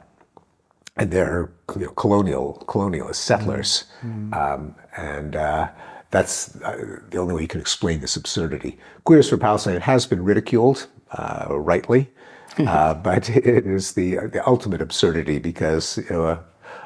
and 0.99 1.11
they're 1.11 1.51
you 1.77 1.87
know, 1.87 1.91
colonial 1.93 2.63
colonialist 2.67 3.17
settlers, 3.17 3.85
mm-hmm. 4.03 4.35
um, 4.35 4.75
and 4.97 5.37
uh, 5.37 5.69
that's 6.11 6.57
uh, 6.63 6.99
the 7.11 7.19
only 7.19 7.35
way 7.35 7.43
you 7.43 7.49
can 7.49 7.61
explain 7.61 8.01
this 8.01 8.17
absurdity. 8.17 8.79
Queers 9.05 9.29
for 9.29 9.37
Palestine 9.37 9.81
has 9.81 10.07
been 10.07 10.25
ridiculed, 10.25 10.87
uh, 11.13 11.47
rightly, 11.51 12.11
uh, 12.59 12.95
but 12.95 13.31
it 13.31 13.67
is 13.67 13.93
the 13.93 14.17
the 14.33 14.47
ultimate 14.47 14.83
absurdity 14.83 15.39
because 15.39 15.99
you 15.99 16.11
know, 16.11 16.41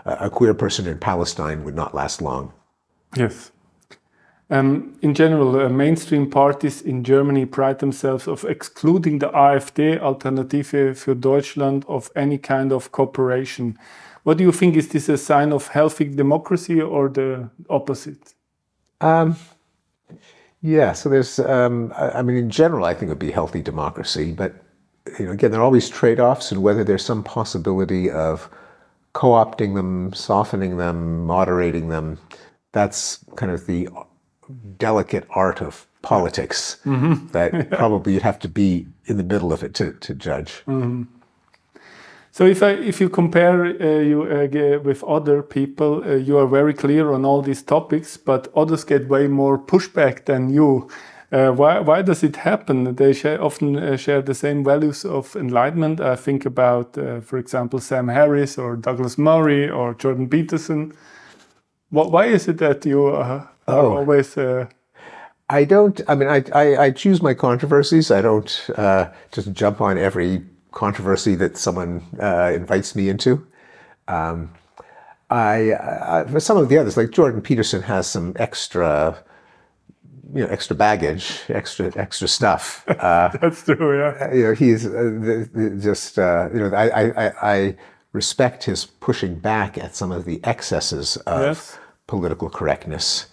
a 0.05 0.31
queer 0.31 0.55
person 0.55 0.87
in 0.87 0.99
Palestine 0.99 1.65
would 1.65 1.75
not 1.75 1.95
last 1.95 2.21
long. 2.21 2.53
Yes. 3.17 3.51
Um, 4.53 4.99
in 5.01 5.15
general, 5.15 5.59
uh, 5.59 5.71
mainstream 5.71 6.29
parties 6.29 6.83
in 6.83 7.05
Germany 7.05 7.47
pride 7.47 7.79
themselves 7.79 8.29
of 8.29 8.45
excluding 8.45 9.19
the 9.19 9.31
AfD, 9.31 9.99
Alternative 9.99 10.95
für 10.95 11.15
Deutschland, 11.19 11.87
of 11.89 12.11
any 12.15 12.37
kind 12.37 12.71
of 12.71 12.93
cooperation. 12.93 13.79
What 14.25 14.37
do 14.37 14.45
you 14.45 14.53
think? 14.53 14.77
Is 14.77 14.89
this 14.89 15.09
a 15.09 15.17
sign 15.17 15.55
of 15.55 15.69
healthy 15.69 16.05
democracy 16.05 16.83
or 16.83 17.09
the 17.09 17.49
opposite? 17.71 18.35
Um, 19.01 19.37
yeah, 20.61 20.93
so 20.93 21.09
there's, 21.09 21.39
um, 21.39 21.91
I 21.97 22.21
mean, 22.21 22.37
in 22.37 22.51
general, 22.51 22.85
I 22.85 22.93
think 22.93 23.05
it 23.05 23.13
would 23.13 23.19
be 23.19 23.31
healthy 23.31 23.63
democracy, 23.63 24.33
but 24.33 24.53
you 25.19 25.25
know, 25.25 25.33
again, 25.33 25.51
there 25.51 25.61
are 25.61 25.65
always 25.65 25.89
trade-offs, 25.89 26.53
and 26.53 26.63
whether 26.63 26.85
there's 26.85 27.05
some 27.05 27.25
possibility 27.25 28.11
of 28.11 28.51
co-opting 29.15 29.75
them, 29.77 30.13
softening 30.13 30.77
them, 30.77 31.25
moderating 31.25 31.89
them. 31.89 32.19
That's 32.73 33.25
kind 33.37 33.51
of 33.51 33.67
the 33.67 33.89
delicate 34.79 35.27
art 35.31 35.61
of 35.63 35.87
politics 36.03 36.79
mm-hmm. 36.85 37.27
that 37.29 37.71
probably 37.79 38.15
you'd 38.15 38.23
have 38.23 38.39
to 38.41 38.49
be 38.49 38.87
in 39.07 39.17
the 39.17 39.25
middle 39.25 39.53
of 39.53 39.63
it 39.63 39.75
to, 39.75 39.93
to 39.95 40.15
judge. 40.15 40.63
Mm-hmm. 40.67 41.05
So 42.31 42.47
if 42.47 42.63
I, 42.63 42.71
if 42.71 42.99
you 42.99 43.11
compare 43.11 43.65
uh, 43.65 44.01
you 44.01 44.23
uh, 44.23 44.81
with 44.83 45.05
other 45.05 45.43
people, 45.43 46.03
uh, 46.03 46.15
you 46.15 46.39
are 46.39 46.47
very 46.47 46.73
clear 46.73 47.13
on 47.13 47.27
all 47.27 47.43
these 47.43 47.63
topics, 47.63 48.17
but 48.17 48.51
others 48.57 48.85
get 48.85 49.09
way 49.09 49.27
more 49.27 49.59
pushback 49.59 50.25
than 50.25 50.49
you. 50.49 50.89
Uh, 51.31 51.51
why, 51.51 51.79
why 51.79 52.01
does 52.01 52.23
it 52.23 52.37
happen? 52.37 52.95
They 52.95 53.13
share, 53.13 53.43
often 53.43 53.77
uh, 53.77 53.97
share 53.97 54.23
the 54.23 54.35
same 54.35 54.65
values 54.65 55.05
of 55.05 55.37
enlightenment. 55.37 56.01
I 56.01 56.17
think 56.17 56.47
about, 56.47 56.97
uh, 56.97 57.21
for 57.21 57.39
example, 57.39 57.81
Sam 57.81 58.09
Harris 58.09 58.57
or 58.57 58.77
Douglas 58.77 59.19
Murray 59.19 59.69
or 59.69 59.95
Jordan 59.95 60.29
Peterson. 60.29 60.93
What, 61.91 62.13
why 62.13 62.27
is 62.27 62.49
it 62.49 62.57
that 62.59 62.87
you 62.87 63.09
uh, 63.09 63.19
are 63.19 63.52
oh. 63.73 63.97
always? 63.99 64.37
Uh, 64.37 64.67
I 65.49 65.65
don't. 65.65 66.01
I 66.09 66.15
mean, 66.15 66.29
I, 66.29 66.45
I, 66.55 66.77
I 66.85 66.91
choose 66.91 67.23
my 67.23 67.35
controversies. 67.35 68.11
I 68.11 68.23
don't 68.23 68.71
uh, 68.77 69.11
just 69.33 69.53
jump 69.53 69.81
on 69.81 69.99
every 69.99 70.43
controversy 70.71 71.35
that 71.37 71.57
someone 71.57 72.07
invites 72.19 72.95
me 72.95 73.09
into. 73.09 73.47
Um, 74.09 74.55
I, 75.33 75.73
I, 75.73 76.25
for 76.31 76.41
some 76.41 76.59
of 76.59 76.69
the 76.69 76.79
others, 76.79 76.97
like 76.97 77.11
Jordan 77.11 77.41
Peterson, 77.41 77.83
has 77.83 78.07
some 78.07 78.35
extra 78.37 79.23
you 80.35 80.43
know 80.43 80.49
extra 80.49 80.75
baggage, 80.77 81.41
extra 81.49 81.93
extra 81.97 82.29
stuff. 82.29 82.85
Uh, 82.89 83.29
That's 83.41 83.65
true. 83.65 83.99
Yeah. 83.99 84.33
You 84.33 84.43
know, 84.45 84.55
he's 84.55 84.87
uh, 84.87 85.47
just 85.81 86.19
uh, 86.19 86.49
you 86.53 86.61
know 86.61 86.77
I, 86.77 87.11
I 87.11 87.33
I 87.43 87.77
respect 88.13 88.65
his 88.65 88.85
pushing 88.85 89.39
back 89.39 89.79
at 89.79 89.95
some 89.95 90.13
of 90.13 90.25
the 90.25 90.41
excesses 90.45 91.17
of 91.19 91.41
yes. 91.41 91.79
political 92.07 92.51
correctness, 92.51 93.27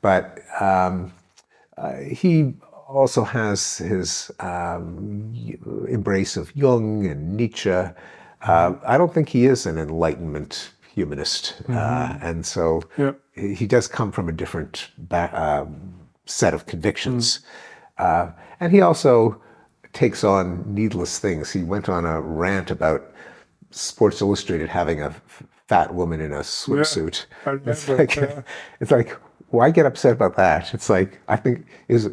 but 0.00 0.40
um, 0.60 1.12
uh, 1.76 1.96
he 1.96 2.54
also 2.88 3.22
has 3.24 3.78
his 3.78 4.30
um, 4.40 5.32
embrace 5.88 6.36
of 6.36 6.54
Jung 6.56 7.06
and 7.06 7.36
Nietzsche. 7.36 7.70
Uh, 7.70 8.74
I 8.86 8.98
don't 8.98 9.12
think 9.12 9.28
he 9.28 9.46
is 9.46 9.66
an 9.66 9.78
Enlightenment 9.78 10.72
humanist, 10.94 11.54
uh, 11.68 11.72
mm-hmm. 11.72 12.26
and 12.26 12.44
so 12.44 12.82
yep. 12.98 13.20
he 13.34 13.66
does 13.66 13.86
come 13.86 14.10
from 14.10 14.28
a 14.28 14.32
different 14.32 14.90
back 14.98 15.32
set 16.26 16.54
of 16.54 16.66
convictions. 16.66 17.40
Mm. 17.98 18.04
Uh, 18.04 18.32
and 18.60 18.72
he 18.72 18.80
also 18.80 19.40
takes 19.92 20.24
on 20.24 20.64
needless 20.72 21.18
things. 21.18 21.52
He 21.52 21.62
went 21.62 21.88
on 21.88 22.04
a 22.04 22.20
rant 22.20 22.70
about 22.70 23.12
Sports 23.70 24.20
Illustrated 24.20 24.68
having 24.68 25.02
a 25.02 25.14
fat 25.68 25.94
woman 25.94 26.20
in 26.20 26.32
a 26.32 26.40
swimsuit. 26.40 27.26
Yeah, 27.46 27.58
it's, 27.66 27.88
like, 27.88 28.16
yeah. 28.16 28.42
it's 28.80 28.90
like, 28.90 29.16
why 29.50 29.70
get 29.70 29.86
upset 29.86 30.12
about 30.12 30.36
that? 30.36 30.72
It's 30.74 30.88
like, 30.88 31.20
I 31.28 31.36
think 31.36 31.66
is 31.88 32.10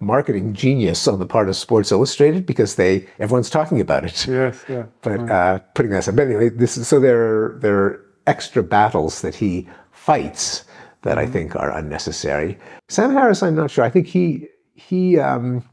marketing 0.00 0.52
genius 0.52 1.08
on 1.08 1.18
the 1.18 1.26
part 1.26 1.48
of 1.48 1.56
Sports 1.56 1.90
Illustrated 1.90 2.46
because 2.46 2.74
they 2.76 3.06
everyone's 3.18 3.50
talking 3.50 3.80
about 3.80 4.04
it. 4.04 4.26
Yes, 4.26 4.64
yeah. 4.68 4.84
But 5.02 5.30
uh, 5.30 5.58
putting 5.74 5.90
that 5.92 6.00
aside, 6.00 6.16
but 6.16 6.26
anyway, 6.26 6.50
this 6.50 6.76
is 6.76 6.86
so 6.86 7.00
there 7.00 7.22
are 7.22 7.58
there 7.60 7.78
are 7.78 8.04
extra 8.26 8.62
battles 8.62 9.22
that 9.22 9.34
he 9.34 9.68
fights 9.90 10.64
that 11.02 11.18
I 11.18 11.24
mm-hmm. 11.24 11.32
think 11.32 11.56
are 11.56 11.76
unnecessary. 11.76 12.58
Sam 12.88 13.12
Harris, 13.12 13.42
I'm 13.42 13.54
not 13.54 13.70
sure. 13.70 13.84
I 13.84 13.90
think 13.90 14.06
he 14.06 14.48
he 14.74 15.18
um, 15.18 15.64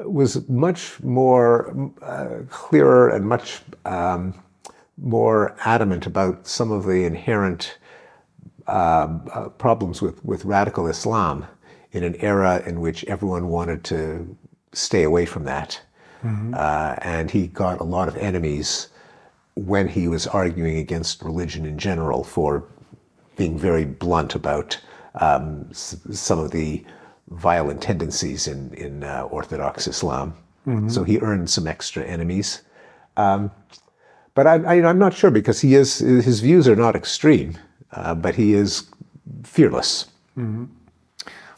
was 0.00 0.48
much 0.48 1.02
more 1.02 1.92
uh, 2.02 2.40
clearer 2.48 3.08
and 3.08 3.26
much 3.26 3.62
um, 3.84 4.34
more 4.96 5.56
adamant 5.64 6.06
about 6.06 6.46
some 6.46 6.70
of 6.70 6.84
the 6.84 7.04
inherent 7.04 7.78
uh, 8.66 9.08
uh, 9.32 9.48
problems 9.50 10.00
with 10.00 10.24
with 10.24 10.44
radical 10.44 10.86
Islam 10.86 11.46
in 11.92 12.02
an 12.02 12.16
era 12.16 12.62
in 12.66 12.80
which 12.80 13.04
everyone 13.04 13.48
wanted 13.48 13.84
to 13.84 14.36
stay 14.72 15.02
away 15.02 15.26
from 15.26 15.44
that, 15.44 15.80
mm-hmm. 16.22 16.54
Uh, 16.56 16.94
and 16.98 17.30
he 17.30 17.46
got 17.48 17.80
a 17.80 17.84
lot 17.84 18.08
of 18.08 18.16
enemies 18.16 18.88
when 19.54 19.86
he 19.86 20.08
was 20.08 20.26
arguing 20.26 20.78
against 20.78 21.22
religion 21.22 21.64
in 21.64 21.78
general 21.78 22.24
for 22.24 22.64
being 23.36 23.58
very 23.58 23.84
blunt 23.84 24.34
about 24.34 24.80
um, 25.20 25.66
s- 25.70 25.96
some 26.10 26.38
of 26.40 26.50
the 26.50 26.84
violent 27.28 27.80
tendencies 27.82 28.46
in 28.48 28.72
in 28.74 29.04
uh, 29.04 29.28
Orthodox 29.30 29.86
Islam. 29.86 30.34
Mm-hmm. 30.66 30.88
So 30.88 31.04
he 31.04 31.18
earned 31.18 31.50
some 31.50 31.66
extra 31.66 32.02
enemies. 32.04 32.62
Um, 33.16 33.50
but 34.34 34.46
I, 34.46 34.54
I, 34.54 34.74
am 34.90 34.98
not 34.98 35.14
sure 35.14 35.30
because 35.30 35.60
he 35.60 35.74
is 35.74 35.98
his 35.98 36.40
views 36.40 36.66
are 36.66 36.76
not 36.76 36.96
extreme, 36.96 37.56
uh, 37.96 38.14
but 38.14 38.34
he 38.34 38.54
is 38.54 38.84
fearless. 39.44 40.06
Mm-hmm. 40.36 40.64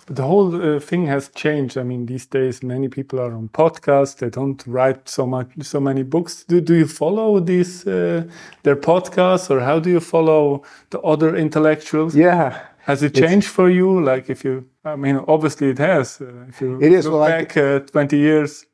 But 0.07 0.17
the 0.17 0.23
whole 0.23 0.55
uh, 0.55 0.79
thing 0.79 1.07
has 1.07 1.29
changed. 1.31 1.77
I 1.77 1.83
mean, 1.83 2.07
these 2.07 2.27
days 2.27 2.63
many 2.63 2.89
people 2.89 3.19
are 3.19 3.33
on 3.33 3.49
podcasts. 3.49 4.19
They 4.19 4.31
don't 4.31 4.63
write 4.67 5.09
so 5.09 5.27
much, 5.27 5.49
so 5.63 5.81
many 5.81 6.05
books. 6.05 6.45
Do 6.45 6.61
do 6.61 6.75
you 6.75 6.87
follow 6.87 7.41
these 7.41 7.87
uh, 7.87 8.23
their 8.63 8.77
podcasts, 8.77 9.51
or 9.51 9.61
how 9.61 9.81
do 9.81 9.91
you 9.91 10.01
follow 10.01 10.63
the 10.91 11.01
other 11.01 11.35
intellectuals? 11.37 12.15
Yeah. 12.15 12.61
Has 12.87 13.03
it 13.03 13.15
changed 13.15 13.49
it's, 13.49 13.55
for 13.55 13.69
you? 13.69 14.01
Like 14.01 14.31
if 14.31 14.45
you, 14.45 14.65
I 14.85 14.95
mean, 14.95 15.17
obviously 15.27 15.71
it 15.71 15.79
has. 15.79 16.21
Uh, 16.21 16.47
if 16.49 16.61
you 16.61 16.81
It 16.81 16.93
is, 16.93 17.05
look 17.05 17.15
well, 17.15 17.23
I- 17.25 17.43
back 17.43 17.57
uh, 17.57 17.81
20 17.81 18.17
years. 18.17 18.65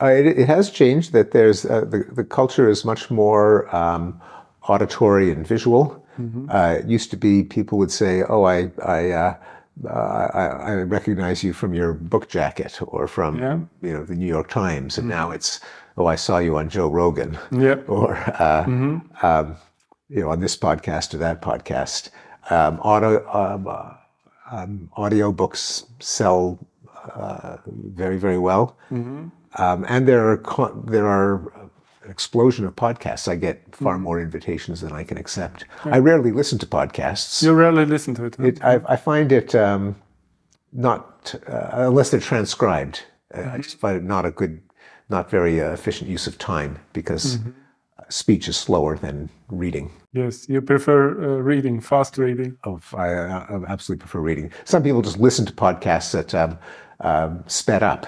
Uh, 0.00 0.06
it, 0.06 0.26
it 0.26 0.48
has 0.48 0.70
changed 0.70 1.12
that 1.12 1.32
there's 1.32 1.66
uh, 1.66 1.84
the, 1.84 2.04
the 2.14 2.24
culture 2.24 2.68
is 2.70 2.84
much 2.84 3.10
more 3.10 3.68
um, 3.76 4.20
auditory 4.62 5.30
and 5.30 5.46
visual. 5.46 6.01
Uh, 6.48 6.76
it 6.80 6.86
used 6.86 7.10
to 7.10 7.16
be 7.16 7.42
people 7.44 7.78
would 7.78 7.90
say, 7.90 8.22
"Oh, 8.28 8.44
I 8.44 8.70
I, 8.84 9.10
uh, 9.10 9.34
uh, 9.88 10.28
I 10.34 10.44
I 10.70 10.72
recognize 10.82 11.42
you 11.46 11.52
from 11.52 11.74
your 11.74 11.92
book 11.94 12.28
jacket 12.28 12.78
or 12.82 13.06
from 13.08 13.38
Yeah. 13.38 13.58
you 13.82 13.92
know 13.94 14.04
the 14.04 14.14
New 14.14 14.28
York 14.28 14.48
Times," 14.48 14.98
and 14.98 15.08
now 15.08 15.30
it's, 15.32 15.60
"Oh, 15.96 16.06
I 16.12 16.16
saw 16.16 16.38
you 16.38 16.56
on 16.58 16.68
Joe 16.68 16.88
Rogan," 16.88 17.38
Yeah. 17.50 17.76
or 17.88 18.16
uh, 18.38 18.64
um, 19.22 19.56
you 20.08 20.20
know 20.22 20.30
on 20.30 20.40
this 20.40 20.56
podcast 20.56 21.14
or 21.14 21.18
that 21.18 21.40
podcast. 21.40 22.10
Um, 22.50 22.78
auto 22.80 23.24
um, 23.32 23.66
uh, 23.66 23.92
um, 24.56 24.90
audio 24.96 25.32
books 25.32 25.86
sell 26.00 26.58
uh, 27.16 27.56
very 27.94 28.18
very 28.18 28.38
well, 28.38 28.76
um, 29.58 29.84
and 29.88 30.06
there 30.06 30.28
are 30.28 30.40
there 30.86 31.06
are 31.06 31.40
an 32.04 32.10
explosion 32.10 32.64
of 32.64 32.74
podcasts. 32.74 33.28
I 33.28 33.36
get 33.36 33.74
far 33.74 33.98
more 33.98 34.20
invitations 34.20 34.80
than 34.80 34.92
I 34.92 35.04
can 35.04 35.18
accept. 35.18 35.64
I 35.84 35.98
rarely 35.98 36.32
listen 36.32 36.58
to 36.58 36.66
podcasts. 36.66 37.42
You 37.42 37.52
rarely 37.52 37.84
listen 37.84 38.14
to 38.16 38.24
it. 38.24 38.36
huh? 38.36 38.44
It, 38.44 38.64
I, 38.64 38.80
I 38.88 38.96
find 38.96 39.32
it 39.32 39.54
um, 39.54 39.96
not 40.72 41.34
uh, 41.48 41.68
unless 41.72 42.10
they're 42.10 42.20
transcribed. 42.20 43.02
Uh, 43.34 43.50
I 43.52 43.58
just 43.58 43.78
find 43.78 43.96
it 43.96 44.04
not 44.04 44.26
a 44.26 44.30
good, 44.30 44.60
not 45.08 45.30
very 45.30 45.60
uh, 45.60 45.72
efficient 45.72 46.10
use 46.10 46.26
of 46.26 46.38
time 46.38 46.78
because 46.92 47.38
speech 48.08 48.48
is 48.48 48.56
slower 48.56 48.96
than 48.96 49.28
reading. 49.48 49.90
yes, 50.12 50.48
you 50.48 50.60
prefer 50.60 51.10
uh, 51.10 51.42
reading, 51.42 51.80
fast 51.80 52.18
reading. 52.18 52.58
Of 52.64 52.94
I, 52.94 53.08
I 53.08 53.60
absolutely 53.68 54.00
prefer 54.02 54.20
reading. 54.20 54.52
Some 54.64 54.82
people 54.82 55.02
just 55.02 55.18
listen 55.18 55.46
to 55.46 55.52
podcasts 55.52 56.12
that 56.12 56.34
um, 56.34 56.58
um, 57.00 57.44
sped 57.46 57.82
up 57.82 58.06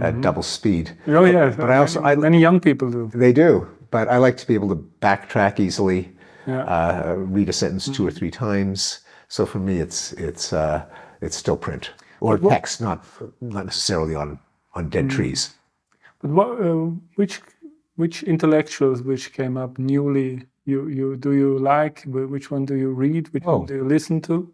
at 0.00 0.20
double 0.20 0.42
speed. 0.42 0.96
Oh, 1.08 1.24
yeah. 1.24 1.54
but 1.56 1.70
I 1.70 1.76
also- 1.78 2.00
many, 2.00 2.12
I- 2.12 2.20
many 2.20 2.40
young 2.40 2.60
people 2.60 2.90
do. 2.90 3.10
They 3.14 3.32
do, 3.32 3.66
but 3.90 4.08
I 4.08 4.18
like 4.18 4.36
to 4.38 4.46
be 4.46 4.54
able 4.54 4.68
to 4.68 4.76
backtrack 5.00 5.58
easily, 5.60 6.12
Yeah. 6.46 6.64
uh, 6.64 7.14
read 7.16 7.48
a 7.48 7.52
sentence 7.52 7.88
two 7.88 8.06
or 8.06 8.10
three 8.10 8.30
times. 8.30 9.00
So 9.28 9.46
for 9.46 9.58
me, 9.58 9.80
it's 9.80 10.12
it's 10.14 10.52
uh, 10.52 10.82
it's 11.20 11.36
still 11.36 11.56
print 11.56 11.90
or 12.20 12.38
text, 12.38 12.80
not 12.80 13.04
not 13.40 13.64
necessarily 13.66 14.14
on 14.14 14.38
on 14.74 14.88
dead 14.88 15.10
trees. 15.10 15.54
But 16.22 16.30
what, 16.30 16.48
uh, 16.60 16.90
which 17.16 17.40
which 17.96 18.22
intellectuals 18.22 19.02
which 19.02 19.32
came 19.32 19.56
up 19.56 19.78
newly? 19.78 20.46
You 20.64 20.88
you 20.88 21.16
do 21.16 21.32
you 21.32 21.58
like? 21.58 22.02
Which 22.06 22.50
one 22.50 22.64
do 22.64 22.74
you 22.74 22.90
read? 22.90 23.28
Which 23.32 23.44
Oh. 23.46 23.58
one 23.58 23.66
do 23.66 23.74
you 23.74 23.84
listen 23.84 24.20
to? 24.22 24.48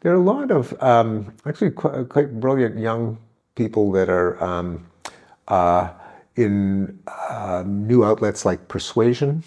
There 0.00 0.12
are 0.12 0.16
a 0.20 0.24
lot 0.34 0.50
of 0.50 0.74
um, 0.82 1.32
actually 1.46 1.70
quite, 1.70 2.08
quite 2.08 2.40
brilliant 2.40 2.78
young 2.78 3.18
people 3.54 3.92
that 3.92 4.08
are 4.08 4.42
um, 4.42 4.86
uh, 5.48 5.90
in 6.36 6.98
uh, 7.06 7.62
new 7.66 8.04
outlets 8.04 8.44
like 8.44 8.68
Persuasion, 8.68 9.42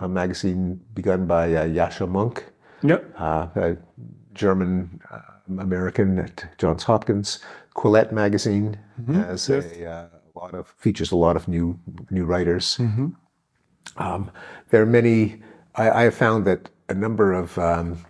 a 0.00 0.08
magazine 0.08 0.80
begun 0.94 1.26
by 1.26 1.54
uh, 1.54 1.64
Yascha 1.64 2.06
Mounk. 2.06 2.42
Yeah. 2.82 2.98
uh, 3.16 3.48
a 3.56 3.76
German 4.34 5.00
uh, 5.10 5.20
American 5.58 6.18
at 6.18 6.44
Johns 6.58 6.84
Hopkins. 6.84 7.40
Quillette 7.74 8.12
magazine 8.12 8.76
has 9.12 9.48
a, 9.48 9.90
uh, 9.90 10.08
lot 10.34 10.54
of 10.54 10.68
features 10.76 11.10
a 11.12 11.16
lot 11.16 11.36
of 11.36 11.48
new 11.48 11.78
new 12.10 12.24
writers. 12.26 12.76
Um, 13.96 14.30
there 14.70 14.82
are 14.82 14.86
many. 14.86 15.40
I, 15.74 15.90
I 15.90 16.02
have 16.02 16.14
found 16.14 16.44
that 16.46 16.68
a 16.88 16.94
number 16.94 17.32
of 17.32 17.56
um, 17.58 18.04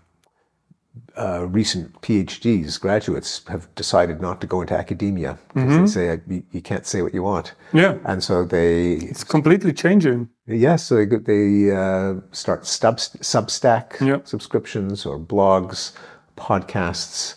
uh, 1.16 1.46
recent 1.48 2.00
PhDs 2.02 2.78
graduates 2.80 3.42
have 3.48 3.74
decided 3.74 4.20
not 4.20 4.40
to 4.40 4.46
go 4.46 4.60
into 4.60 4.74
academia 4.76 5.38
because 5.54 5.76
they 5.78 5.86
say 5.86 6.20
you, 6.28 6.42
you 6.52 6.60
can't 6.60 6.86
say 6.86 7.00
what 7.02 7.14
you 7.14 7.22
want, 7.22 7.54
Yeah. 7.72 7.96
and 8.04 8.22
so 8.22 8.44
they 8.44 8.92
It's 9.10 9.24
completely 9.24 9.72
changing. 9.72 10.28
Yes, 10.46 10.84
so 10.84 10.96
they, 10.96 11.06
they 11.06 11.70
uh, 11.74 12.14
start 12.32 12.66
stub, 12.66 12.98
Substack 12.98 13.98
subscriptions 14.24 15.06
or 15.06 15.18
blogs, 15.18 15.92
podcasts, 16.36 17.36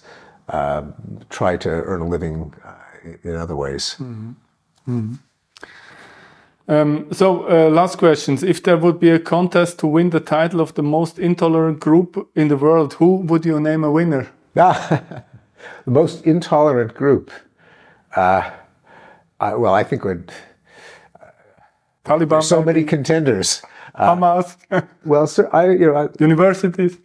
um, 0.50 0.94
try 1.30 1.58
to 1.58 1.70
earn 1.70 2.02
a 2.02 2.08
living 2.08 2.54
uh, 2.66 2.74
in 3.24 3.36
other 3.36 3.56
ways. 3.56 3.96
Um, 6.70 7.12
so, 7.12 7.50
uh, 7.50 7.70
last 7.72 7.98
questions. 7.98 8.44
If 8.44 8.62
there 8.62 8.78
would 8.78 9.00
be 9.00 9.10
a 9.10 9.18
contest 9.18 9.80
to 9.80 9.88
win 9.88 10.12
the 10.12 10.20
title 10.20 10.62
of 10.62 10.76
the 10.76 10.84
most 10.84 11.18
intolerant 11.18 11.80
group 11.80 12.30
in 12.36 12.48
the 12.48 12.58
world, 12.58 12.94
who 12.94 13.16
would 13.16 13.44
you 13.44 13.60
name 13.60 13.84
a 13.84 13.90
winner? 13.90 14.30
Ah, 14.56 15.24
the 15.86 15.92
most 15.92 16.24
intolerant 16.28 16.94
group. 16.94 17.32
Uh, 18.16 18.52
I, 19.40 19.56
well, 19.56 19.74
I 19.74 19.84
think 19.84 20.04
would 20.04 20.32
Taliban, 22.06 22.44
so 22.44 22.62
many 22.62 22.84
contenders. 22.84 23.64
Hamas, 23.98 24.56
Well, 25.06 25.26
sir, 25.26 25.50
I 25.52 25.72
you 25.72 25.88
know 25.88 25.96
I, 25.96 26.10
universities. 26.20 26.98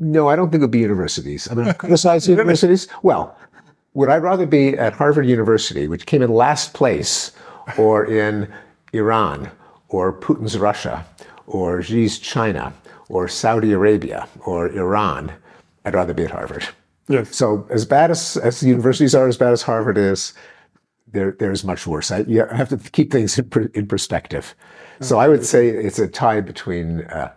No, 0.00 0.28
I 0.28 0.34
don't 0.34 0.50
think 0.50 0.62
it 0.62 0.64
would 0.64 0.70
be 0.72 0.80
universities. 0.80 1.48
I 1.48 1.54
mean, 1.54 1.66
to 1.66 1.74
criticize 1.82 2.28
universities. 2.28 2.88
Well, 3.04 3.36
would 3.94 4.08
I 4.08 4.16
rather 4.16 4.46
be 4.46 4.76
at 4.76 4.94
Harvard 4.94 5.26
University, 5.26 5.86
which 5.86 6.06
came 6.06 6.22
in 6.22 6.30
last 6.30 6.74
place, 6.74 7.32
or 7.78 8.04
in 8.04 8.52
Iran, 8.92 9.50
or 9.88 10.12
Putin's 10.12 10.58
Russia, 10.58 11.06
or 11.46 11.82
Xi's 11.82 12.18
China, 12.18 12.72
or 13.08 13.28
Saudi 13.28 13.72
Arabia, 13.72 14.28
or 14.46 14.68
Iran? 14.68 15.32
I'd 15.84 15.94
rather 15.94 16.14
be 16.14 16.24
at 16.24 16.30
Harvard. 16.30 16.68
So, 17.32 17.66
as 17.70 17.84
bad 17.84 18.10
as, 18.10 18.36
as 18.36 18.60
the 18.60 18.68
universities 18.68 19.14
are, 19.14 19.26
as 19.26 19.36
bad 19.36 19.52
as 19.52 19.62
Harvard 19.62 19.98
is, 19.98 20.32
there, 21.12 21.34
there's 21.40 21.64
much 21.64 21.86
worse. 21.86 22.12
I, 22.12 22.20
you 22.20 22.46
have 22.46 22.68
to 22.68 22.76
keep 22.76 23.10
things 23.10 23.36
in, 23.36 23.50
per, 23.50 23.62
in 23.74 23.86
perspective. 23.86 24.54
So, 25.00 25.18
I 25.18 25.26
would 25.26 25.44
say 25.44 25.68
it's 25.68 25.98
a 25.98 26.06
tie 26.06 26.40
between 26.40 27.00
uh, 27.02 27.32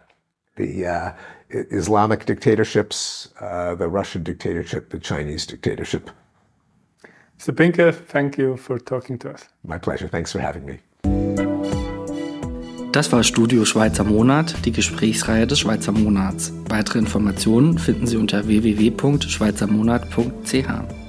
the 0.58 0.86
uh, 0.86 1.14
Islamic 1.50 2.26
dictatorships, 2.26 3.30
uh, 3.40 3.74
the 3.76 3.88
Russian 3.88 4.24
dictatorship, 4.24 4.90
the 4.90 5.00
Chinese 5.00 5.46
dictatorship. 5.48 6.12
Pinker, 7.52 7.92
thank 7.92 8.38
you 8.38 8.56
for 8.56 8.80
talking 8.80 9.18
to 9.20 9.32
us. 9.32 9.50
My 9.66 9.78
pleasure. 9.78 10.08
Thanks 10.08 10.32
for 10.32 10.40
having 10.40 10.66
me. 10.66 11.43
Das 12.94 13.12
war 13.12 13.24
Studio 13.24 13.66
Schweizer 13.66 14.04
Monat, 14.04 14.54
die 14.66 14.72
Gesprächsreihe 14.72 15.48
des 15.48 15.58
Schweizer 15.58 15.92
Monats. 15.92 16.54
Weitere 16.70 17.00
Informationen 17.00 17.80
finden 17.80 18.06
Sie 18.06 18.18
unter 18.18 18.48
www.schweizermonat.ch. 18.48 21.03